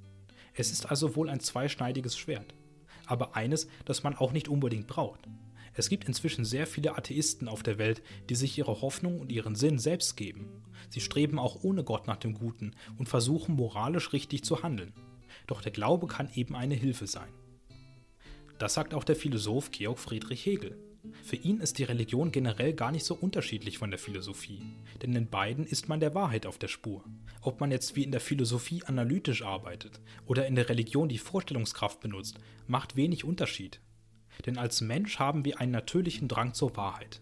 Es 0.55 0.71
ist 0.71 0.89
also 0.89 1.15
wohl 1.15 1.29
ein 1.29 1.39
zweischneidiges 1.39 2.17
Schwert, 2.17 2.55
aber 3.05 3.35
eines, 3.35 3.67
das 3.85 4.01
man 4.01 4.15
auch 4.15 4.31
nicht 4.31 4.47
unbedingt 4.47 4.87
braucht. 4.87 5.19
Es 5.75 5.87
gibt 5.87 6.07
inzwischen 6.07 6.45
sehr 6.45 6.65
viele 6.65 6.97
Atheisten 6.97 7.47
auf 7.47 7.61
der 7.61 7.77
Welt, 7.77 8.01
die 8.29 8.35
sich 8.35 8.57
ihre 8.57 8.81
Hoffnung 8.81 9.19
und 9.19 9.31
ihren 9.31 9.55
Sinn 9.55 9.77
selbst 9.77 10.17
geben. 10.17 10.63
Sie 10.89 11.01
streben 11.01 11.37
auch 11.37 11.63
ohne 11.63 11.83
Gott 11.83 12.07
nach 12.07 12.17
dem 12.17 12.33
Guten 12.33 12.71
und 12.97 13.07
versuchen 13.07 13.55
moralisch 13.55 14.13
richtig 14.13 14.43
zu 14.43 14.63
handeln. 14.63 14.93
Doch 15.45 15.61
der 15.61 15.73
Glaube 15.73 16.07
kann 16.07 16.29
eben 16.33 16.55
eine 16.55 16.75
Hilfe 16.75 17.05
sein. 17.05 17.31
Das 18.57 18.73
sagt 18.73 18.93
auch 18.93 19.03
der 19.03 19.17
Philosoph 19.17 19.69
Georg 19.69 19.99
Friedrich 19.99 20.45
Hegel. 20.45 20.75
Für 21.23 21.35
ihn 21.35 21.59
ist 21.59 21.77
die 21.79 21.83
Religion 21.83 22.31
generell 22.31 22.73
gar 22.73 22.91
nicht 22.91 23.05
so 23.05 23.15
unterschiedlich 23.15 23.77
von 23.77 23.89
der 23.89 23.99
Philosophie, 23.99 24.61
denn 25.01 25.15
in 25.15 25.29
beiden 25.29 25.65
ist 25.65 25.89
man 25.89 25.99
der 25.99 26.13
Wahrheit 26.15 26.45
auf 26.45 26.57
der 26.57 26.67
Spur. 26.67 27.03
Ob 27.41 27.59
man 27.59 27.71
jetzt 27.71 27.95
wie 27.95 28.03
in 28.03 28.11
der 28.11 28.21
Philosophie 28.21 28.83
analytisch 28.83 29.43
arbeitet 29.43 30.01
oder 30.25 30.47
in 30.47 30.55
der 30.55 30.69
Religion 30.69 31.09
die 31.09 31.17
Vorstellungskraft 31.17 31.99
benutzt, 31.99 32.39
macht 32.67 32.95
wenig 32.95 33.23
Unterschied. 33.23 33.81
Denn 34.45 34.57
als 34.57 34.81
Mensch 34.81 35.19
haben 35.19 35.45
wir 35.45 35.59
einen 35.59 35.71
natürlichen 35.71 36.27
Drang 36.27 36.53
zur 36.53 36.75
Wahrheit. 36.75 37.21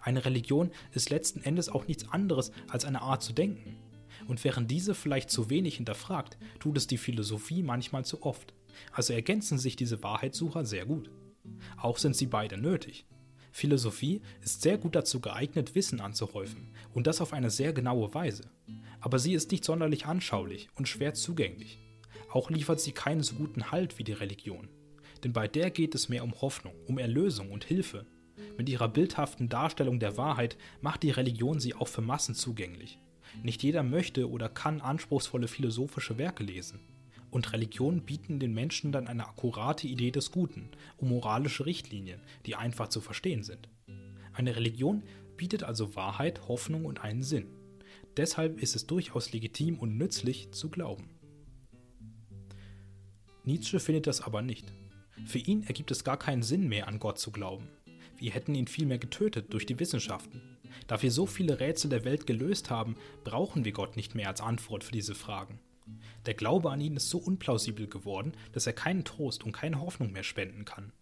Eine 0.00 0.24
Religion 0.24 0.70
ist 0.92 1.10
letzten 1.10 1.42
Endes 1.42 1.68
auch 1.68 1.86
nichts 1.86 2.08
anderes 2.10 2.52
als 2.68 2.84
eine 2.84 3.02
Art 3.02 3.22
zu 3.22 3.32
denken. 3.32 3.76
Und 4.26 4.42
während 4.44 4.70
diese 4.70 4.94
vielleicht 4.94 5.30
zu 5.30 5.50
wenig 5.50 5.76
hinterfragt, 5.76 6.38
tut 6.58 6.76
es 6.76 6.86
die 6.86 6.98
Philosophie 6.98 7.62
manchmal 7.62 8.04
zu 8.04 8.22
oft. 8.22 8.54
Also 8.92 9.12
ergänzen 9.12 9.58
sich 9.58 9.76
diese 9.76 10.02
Wahrheitssucher 10.02 10.64
sehr 10.64 10.86
gut. 10.86 11.10
Auch 11.76 11.98
sind 11.98 12.16
sie 12.16 12.26
beide 12.26 12.56
nötig. 12.56 13.06
Philosophie 13.52 14.20
ist 14.42 14.62
sehr 14.62 14.78
gut 14.78 14.94
dazu 14.94 15.20
geeignet, 15.20 15.74
Wissen 15.74 16.00
anzuhäufen, 16.00 16.68
und 16.94 17.06
das 17.06 17.20
auf 17.20 17.32
eine 17.32 17.50
sehr 17.50 17.72
genaue 17.72 18.12
Weise. 18.14 18.50
Aber 19.00 19.18
sie 19.18 19.34
ist 19.34 19.50
nicht 19.50 19.64
sonderlich 19.64 20.06
anschaulich 20.06 20.68
und 20.74 20.88
schwer 20.88 21.14
zugänglich. 21.14 21.78
Auch 22.30 22.50
liefert 22.50 22.80
sie 22.80 22.92
keinen 22.92 23.22
so 23.22 23.34
guten 23.34 23.70
Halt 23.70 23.98
wie 23.98 24.04
die 24.04 24.12
Religion. 24.12 24.68
Denn 25.24 25.32
bei 25.32 25.48
der 25.48 25.70
geht 25.70 25.94
es 25.94 26.08
mehr 26.08 26.24
um 26.24 26.40
Hoffnung, 26.40 26.74
um 26.86 26.98
Erlösung 26.98 27.50
und 27.50 27.64
Hilfe. 27.64 28.06
Mit 28.56 28.68
ihrer 28.68 28.88
bildhaften 28.88 29.48
Darstellung 29.48 30.00
der 30.00 30.16
Wahrheit 30.16 30.56
macht 30.80 31.02
die 31.02 31.10
Religion 31.10 31.60
sie 31.60 31.74
auch 31.74 31.88
für 31.88 32.02
Massen 32.02 32.34
zugänglich. 32.34 32.98
Nicht 33.42 33.62
jeder 33.62 33.82
möchte 33.82 34.28
oder 34.28 34.48
kann 34.48 34.80
anspruchsvolle 34.80 35.48
philosophische 35.48 36.18
Werke 36.18 36.44
lesen 36.44 36.80
und 37.30 37.52
Religionen 37.52 38.02
bieten 38.02 38.40
den 38.40 38.52
Menschen 38.52 38.92
dann 38.92 39.06
eine 39.06 39.28
akkurate 39.28 39.86
Idee 39.86 40.10
des 40.10 40.30
Guten 40.30 40.68
und 40.96 41.08
moralische 41.08 41.66
Richtlinien, 41.66 42.20
die 42.46 42.56
einfach 42.56 42.88
zu 42.88 43.00
verstehen 43.00 43.42
sind. 43.42 43.68
Eine 44.32 44.56
Religion 44.56 45.02
bietet 45.36 45.62
also 45.62 45.94
Wahrheit, 45.94 46.48
Hoffnung 46.48 46.84
und 46.84 47.02
einen 47.02 47.22
Sinn. 47.22 47.46
Deshalb 48.16 48.60
ist 48.60 48.76
es 48.76 48.86
durchaus 48.86 49.32
legitim 49.32 49.78
und 49.78 49.96
nützlich 49.96 50.50
zu 50.52 50.68
glauben. 50.68 51.08
Nietzsche 53.44 53.80
findet 53.80 54.06
das 54.06 54.20
aber 54.20 54.42
nicht. 54.42 54.72
Für 55.24 55.38
ihn 55.38 55.62
ergibt 55.62 55.90
es 55.90 56.04
gar 56.04 56.18
keinen 56.18 56.42
Sinn 56.42 56.68
mehr, 56.68 56.88
an 56.88 56.98
Gott 56.98 57.18
zu 57.18 57.30
glauben. 57.30 57.68
Wir 58.18 58.32
hätten 58.32 58.54
ihn 58.54 58.66
vielmehr 58.66 58.98
getötet 58.98 59.52
durch 59.52 59.66
die 59.66 59.78
Wissenschaften. 59.78 60.42
Da 60.86 61.00
wir 61.02 61.10
so 61.10 61.26
viele 61.26 61.60
Rätsel 61.60 61.88
der 61.88 62.04
Welt 62.04 62.26
gelöst 62.26 62.70
haben, 62.70 62.96
brauchen 63.24 63.64
wir 63.64 63.72
Gott 63.72 63.96
nicht 63.96 64.14
mehr 64.14 64.28
als 64.28 64.40
Antwort 64.40 64.84
für 64.84 64.92
diese 64.92 65.14
Fragen. 65.14 65.58
Der 66.26 66.34
Glaube 66.34 66.70
an 66.70 66.80
ihn 66.80 66.96
ist 66.96 67.08
so 67.08 67.18
unplausibel 67.18 67.86
geworden, 67.86 68.32
dass 68.52 68.66
er 68.66 68.72
keinen 68.72 69.04
Trost 69.04 69.44
und 69.44 69.52
keine 69.52 69.80
Hoffnung 69.80 70.12
mehr 70.12 70.22
spenden 70.22 70.64
kann. 70.64 70.92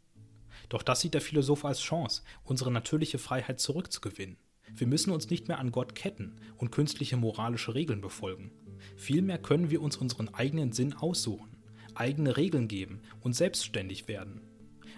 Doch 0.69 0.83
das 0.83 1.01
sieht 1.01 1.15
der 1.15 1.21
Philosoph 1.21 1.65
als 1.65 1.81
Chance, 1.81 2.23
unsere 2.45 2.71
natürliche 2.71 3.19
Freiheit 3.19 3.61
zurückzugewinnen. 3.61 4.37
Wir 4.75 4.87
müssen 4.87 5.13
uns 5.13 5.31
nicht 5.31 5.49
mehr 5.49 5.59
an 5.59 5.73
Gott 5.73 5.95
ketten 5.95 6.37
und 6.57 6.71
künstliche 6.71 7.17
moralische 7.17 7.75
Regeln 7.75 8.01
befolgen. 8.01 8.53
Vielmehr 8.97 9.39
können 9.39 9.71
wir 9.71 9.81
uns 9.83 9.97
unseren 9.97 10.29
eigenen 10.35 10.73
Sinn 10.73 10.95
aussuchen, 10.95 11.57
eigene 11.95 12.37
Regeln 12.37 12.69
geben 12.69 13.01
und 13.21 13.35
selbstständig 13.35 14.09
werden. 14.09 14.43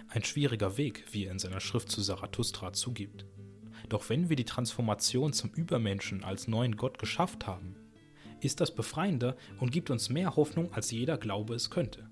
Ein 0.09 0.23
schwieriger 0.23 0.77
Weg, 0.77 1.05
wie 1.11 1.25
er 1.25 1.31
in 1.31 1.39
seiner 1.39 1.61
Schrift 1.61 1.89
zu 1.89 2.01
Zarathustra 2.01 2.73
zugibt. 2.73 3.25
Doch 3.87 4.09
wenn 4.09 4.29
wir 4.29 4.35
die 4.35 4.45
Transformation 4.45 5.33
zum 5.33 5.51
Übermenschen 5.51 6.23
als 6.23 6.47
neuen 6.47 6.75
Gott 6.75 6.99
geschafft 6.99 7.47
haben, 7.47 7.75
ist 8.41 8.59
das 8.59 8.73
befreiender 8.73 9.35
und 9.59 9.71
gibt 9.71 9.89
uns 9.89 10.09
mehr 10.09 10.35
Hoffnung, 10.35 10.73
als 10.73 10.91
jeder 10.91 11.17
Glaube 11.17 11.55
es 11.55 11.69
könnte. 11.69 12.09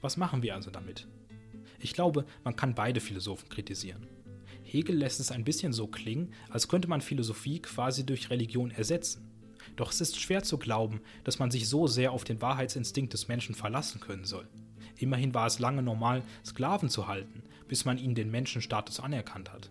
Was 0.00 0.16
machen 0.16 0.42
wir 0.42 0.54
also 0.54 0.70
damit? 0.70 1.08
Ich 1.80 1.92
glaube, 1.92 2.24
man 2.44 2.56
kann 2.56 2.74
beide 2.74 3.00
Philosophen 3.00 3.48
kritisieren. 3.48 4.06
Hegel 4.62 4.96
lässt 4.96 5.20
es 5.20 5.30
ein 5.30 5.44
bisschen 5.44 5.72
so 5.72 5.86
klingen, 5.86 6.32
als 6.50 6.68
könnte 6.68 6.88
man 6.88 7.00
Philosophie 7.00 7.60
quasi 7.60 8.04
durch 8.04 8.30
Religion 8.30 8.70
ersetzen. 8.70 9.30
Doch 9.76 9.90
es 9.90 10.00
ist 10.00 10.20
schwer 10.20 10.42
zu 10.42 10.58
glauben, 10.58 11.00
dass 11.24 11.38
man 11.38 11.50
sich 11.50 11.68
so 11.68 11.86
sehr 11.86 12.12
auf 12.12 12.24
den 12.24 12.40
Wahrheitsinstinkt 12.42 13.12
des 13.12 13.28
Menschen 13.28 13.54
verlassen 13.54 14.00
können 14.00 14.24
soll. 14.24 14.48
Immerhin 14.96 15.34
war 15.34 15.46
es 15.46 15.58
lange 15.58 15.82
normal, 15.82 16.22
Sklaven 16.44 16.88
zu 16.88 17.06
halten, 17.06 17.42
bis 17.68 17.84
man 17.84 17.98
ihnen 17.98 18.14
den 18.14 18.30
Menschenstatus 18.30 19.00
anerkannt 19.00 19.52
hat. 19.52 19.70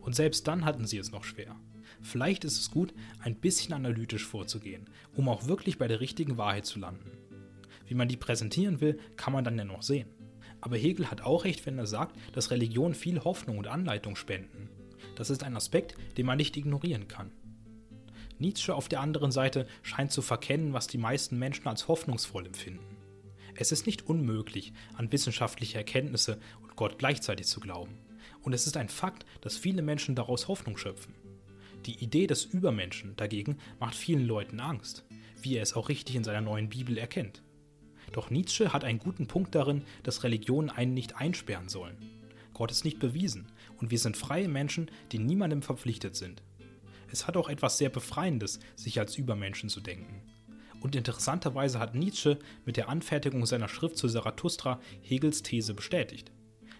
Und 0.00 0.14
selbst 0.14 0.48
dann 0.48 0.64
hatten 0.64 0.86
sie 0.86 0.98
es 0.98 1.12
noch 1.12 1.24
schwer. 1.24 1.56
Vielleicht 2.04 2.44
ist 2.44 2.60
es 2.60 2.70
gut, 2.70 2.92
ein 3.20 3.34
bisschen 3.34 3.72
analytisch 3.72 4.26
vorzugehen, 4.26 4.84
um 5.14 5.28
auch 5.28 5.46
wirklich 5.46 5.78
bei 5.78 5.88
der 5.88 6.00
richtigen 6.00 6.36
Wahrheit 6.36 6.66
zu 6.66 6.78
landen. 6.78 7.10
Wie 7.86 7.94
man 7.94 8.08
die 8.08 8.18
präsentieren 8.18 8.80
will, 8.82 9.00
kann 9.16 9.32
man 9.32 9.42
dann 9.42 9.56
ja 9.56 9.64
noch 9.64 9.82
sehen. 9.82 10.08
Aber 10.60 10.76
Hegel 10.76 11.10
hat 11.10 11.22
auch 11.22 11.44
recht, 11.44 11.64
wenn 11.64 11.78
er 11.78 11.86
sagt, 11.86 12.16
dass 12.32 12.50
Religionen 12.50 12.94
viel 12.94 13.24
Hoffnung 13.24 13.58
und 13.58 13.68
Anleitung 13.68 14.16
spenden. 14.16 14.68
Das 15.16 15.30
ist 15.30 15.42
ein 15.42 15.56
Aspekt, 15.56 15.94
den 16.18 16.26
man 16.26 16.36
nicht 16.36 16.56
ignorieren 16.56 17.08
kann. 17.08 17.32
Nietzsche 18.38 18.74
auf 18.74 18.88
der 18.88 19.00
anderen 19.00 19.32
Seite 19.32 19.66
scheint 19.82 20.12
zu 20.12 20.20
verkennen, 20.20 20.74
was 20.74 20.86
die 20.86 20.98
meisten 20.98 21.38
Menschen 21.38 21.68
als 21.68 21.88
hoffnungsvoll 21.88 22.46
empfinden. 22.46 22.96
Es 23.54 23.72
ist 23.72 23.86
nicht 23.86 24.06
unmöglich, 24.06 24.72
an 24.94 25.10
wissenschaftliche 25.10 25.78
Erkenntnisse 25.78 26.38
und 26.62 26.76
Gott 26.76 26.98
gleichzeitig 26.98 27.46
zu 27.46 27.60
glauben. 27.60 27.98
Und 28.42 28.52
es 28.52 28.66
ist 28.66 28.76
ein 28.76 28.88
Fakt, 28.90 29.24
dass 29.40 29.56
viele 29.56 29.80
Menschen 29.80 30.14
daraus 30.14 30.48
Hoffnung 30.48 30.76
schöpfen. 30.76 31.14
Die 31.86 32.02
Idee 32.02 32.26
des 32.26 32.46
Übermenschen 32.46 33.14
dagegen 33.16 33.58
macht 33.78 33.94
vielen 33.94 34.24
Leuten 34.24 34.60
Angst, 34.60 35.04
wie 35.42 35.56
er 35.56 35.62
es 35.62 35.74
auch 35.74 35.90
richtig 35.90 36.16
in 36.16 36.24
seiner 36.24 36.40
neuen 36.40 36.70
Bibel 36.70 36.96
erkennt. 36.96 37.42
Doch 38.12 38.30
Nietzsche 38.30 38.72
hat 38.72 38.84
einen 38.84 38.98
guten 38.98 39.26
Punkt 39.26 39.54
darin, 39.54 39.82
dass 40.02 40.22
Religionen 40.24 40.70
einen 40.70 40.94
nicht 40.94 41.16
einsperren 41.16 41.68
sollen. 41.68 41.96
Gott 42.54 42.70
ist 42.70 42.84
nicht 42.84 43.00
bewiesen 43.00 43.48
und 43.78 43.90
wir 43.90 43.98
sind 43.98 44.16
freie 44.16 44.48
Menschen, 44.48 44.90
die 45.12 45.18
niemandem 45.18 45.60
verpflichtet 45.60 46.16
sind. 46.16 46.42
Es 47.10 47.26
hat 47.26 47.36
auch 47.36 47.48
etwas 47.48 47.76
sehr 47.76 47.90
Befreiendes, 47.90 48.60
sich 48.76 48.98
als 48.98 49.16
Übermenschen 49.16 49.68
zu 49.68 49.80
denken. 49.80 50.22
Und 50.80 50.96
interessanterweise 50.96 51.80
hat 51.80 51.94
Nietzsche 51.94 52.38
mit 52.64 52.76
der 52.76 52.88
Anfertigung 52.88 53.44
seiner 53.46 53.68
Schrift 53.68 53.98
zu 53.98 54.08
Zarathustra 54.08 54.80
Hegels 55.02 55.42
These 55.42 55.74
bestätigt. 55.74 56.30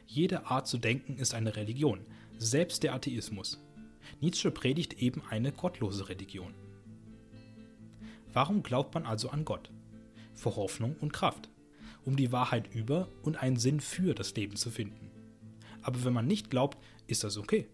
Jede 0.07 0.47
Art 0.47 0.67
zu 0.67 0.79
denken 0.79 1.17
ist 1.17 1.35
eine 1.35 1.57
Religion, 1.57 2.01
selbst 2.39 2.83
der 2.83 2.95
Atheismus. 2.95 3.59
Nietzsche 4.21 4.51
predigt 4.51 4.95
eben 4.95 5.23
eine 5.29 5.53
gottlose 5.53 6.09
Religion. 6.09 6.55
Warum 8.33 8.63
glaubt 8.63 8.95
man 8.95 9.07
also 9.07 9.31
an 9.31 9.45
Gott? 9.45 9.71
Vor 10.35 10.57
Hoffnung 10.57 10.97
und 11.01 11.13
Kraft, 11.13 11.49
um 12.05 12.17
die 12.17 12.33
Wahrheit 12.33 12.75
über 12.75 13.09
und 13.23 13.37
einen 13.37 13.57
Sinn 13.57 13.81
für 13.81 14.15
das 14.15 14.35
Leben 14.35 14.57
zu 14.57 14.71
finden. 14.71 15.11
Aber 15.83 16.05
wenn 16.05 16.13
man 16.13 16.27
nicht 16.27 16.51
glaubt, 16.51 16.79
ist 17.07 17.25
das 17.25 17.37
okay. 17.37 17.69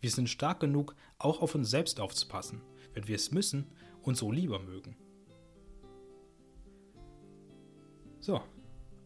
Wir 0.00 0.10
sind 0.10 0.28
stark 0.28 0.60
genug, 0.60 0.96
auch 1.18 1.40
auf 1.40 1.54
uns 1.54 1.70
selbst 1.70 2.00
aufzupassen, 2.00 2.60
wenn 2.92 3.06
wir 3.06 3.16
es 3.16 3.30
müssen 3.30 3.70
und 4.02 4.16
so 4.16 4.32
lieber 4.32 4.58
mögen. 4.58 4.96
So, 8.20 8.42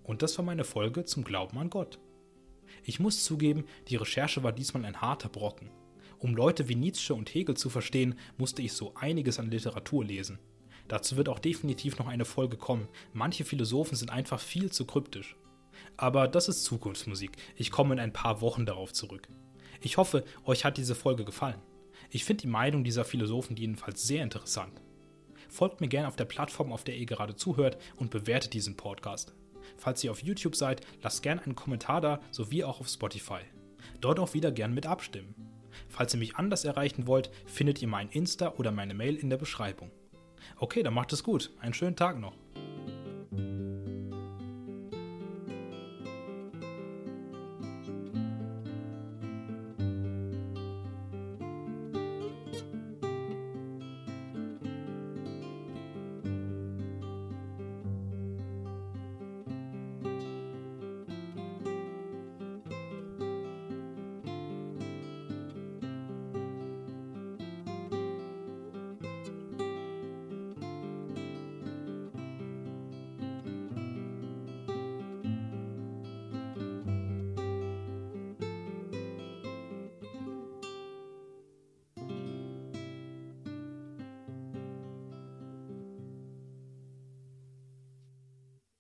und 0.05 0.23
das 0.23 0.39
war 0.39 0.45
meine 0.45 0.65
Folge 0.65 1.05
zum 1.05 1.25
Glauben 1.25 1.59
an 1.59 1.71
Gott. 1.71 1.99
Ich 2.85 3.01
muss 3.01 3.25
zugeben, 3.25 3.65
die 3.89 3.97
Recherche 3.97 4.43
war 4.43 4.53
diesmal 4.53 4.85
ein 4.85 5.01
harter 5.01 5.29
Brocken. 5.29 5.71
Um 6.19 6.35
Leute 6.35 6.69
wie 6.69 6.75
Nietzsche 6.75 7.15
und 7.15 7.33
Hegel 7.33 7.57
zu 7.57 7.71
verstehen, 7.71 8.17
musste 8.39 8.63
ich 8.63 8.73
so 8.73 8.95
einiges 8.95 9.39
an 9.39 9.51
Literatur 9.51 10.05
lesen. 10.05 10.39
Dazu 10.89 11.17
wird 11.17 11.29
auch 11.29 11.39
definitiv 11.39 11.99
noch 11.99 12.09
eine 12.09 12.25
Folge 12.25 12.57
kommen. 12.57 12.89
Manche 13.13 13.45
Philosophen 13.45 13.95
sind 13.95 14.11
einfach 14.11 14.41
viel 14.41 14.73
zu 14.73 14.85
kryptisch. 14.87 15.37
Aber 15.97 16.27
das 16.27 16.49
ist 16.49 16.65
Zukunftsmusik. 16.65 17.33
Ich 17.57 17.71
komme 17.71 17.95
in 17.95 18.01
ein 18.01 18.13
paar 18.13 18.41
Wochen 18.41 18.67
darauf 18.67 18.93
zurück. 18.93 19.29
Ich 19.81 19.97
hoffe, 19.97 20.25
euch 20.45 20.65
hat 20.65 20.77
diese 20.77 20.95
Folge 20.95 21.25
gefallen. 21.25 21.61
Ich 22.11 22.25
finde 22.25 22.43
die 22.43 22.49
Meinung 22.49 22.85
dieser 22.85 23.05
Philosophen 23.05 23.57
jedenfalls 23.57 24.07
sehr 24.07 24.25
interessant. 24.25 24.81
Folgt 25.49 25.81
mir 25.81 25.89
gerne 25.89 26.09
auf 26.09 26.17
der 26.17 26.25
Plattform, 26.25 26.73
auf 26.73 26.85
der 26.85 26.97
ihr 26.97 27.07
gerade 27.07 27.37
zuhört 27.37 27.79
und 27.97 28.11
bewertet 28.11 28.55
diesen 28.55 28.77
Podcast. 28.77 29.35
Falls 29.77 30.03
ihr 30.03 30.11
auf 30.11 30.23
YouTube 30.23 30.57
seid, 30.57 30.81
lasst 31.03 31.23
gerne 31.23 31.43
einen 31.43 31.55
Kommentar 31.55 32.01
da, 32.01 32.21
sowie 32.31 32.65
auch 32.65 32.81
auf 32.81 32.89
Spotify. 32.89 33.41
Dort 34.01 34.19
auch 34.19 34.35
wieder 34.35 34.51
gern 34.51 34.75
mit 34.75 34.87
abstimmen. 34.87 35.48
Falls 35.89 36.15
ihr 36.15 36.19
mich 36.19 36.37
anders 36.37 36.65
erreichen 36.65 37.07
wollt, 37.07 37.31
findet 37.47 37.81
ihr 37.83 37.89
mein 37.89 38.09
Insta 38.09 38.55
oder 38.57 38.73
meine 38.73 38.95
Mail 38.95 39.17
in 39.17 39.31
der 39.31 39.37
Beschreibung. 39.37 39.91
Okay, 40.57 40.83
dann 40.83 40.95
macht 40.95 41.13
es 41.13 41.23
gut. 41.23 41.51
Einen 41.61 41.75
schönen 41.75 41.97
Tag 41.97 42.19
noch. 42.19 42.35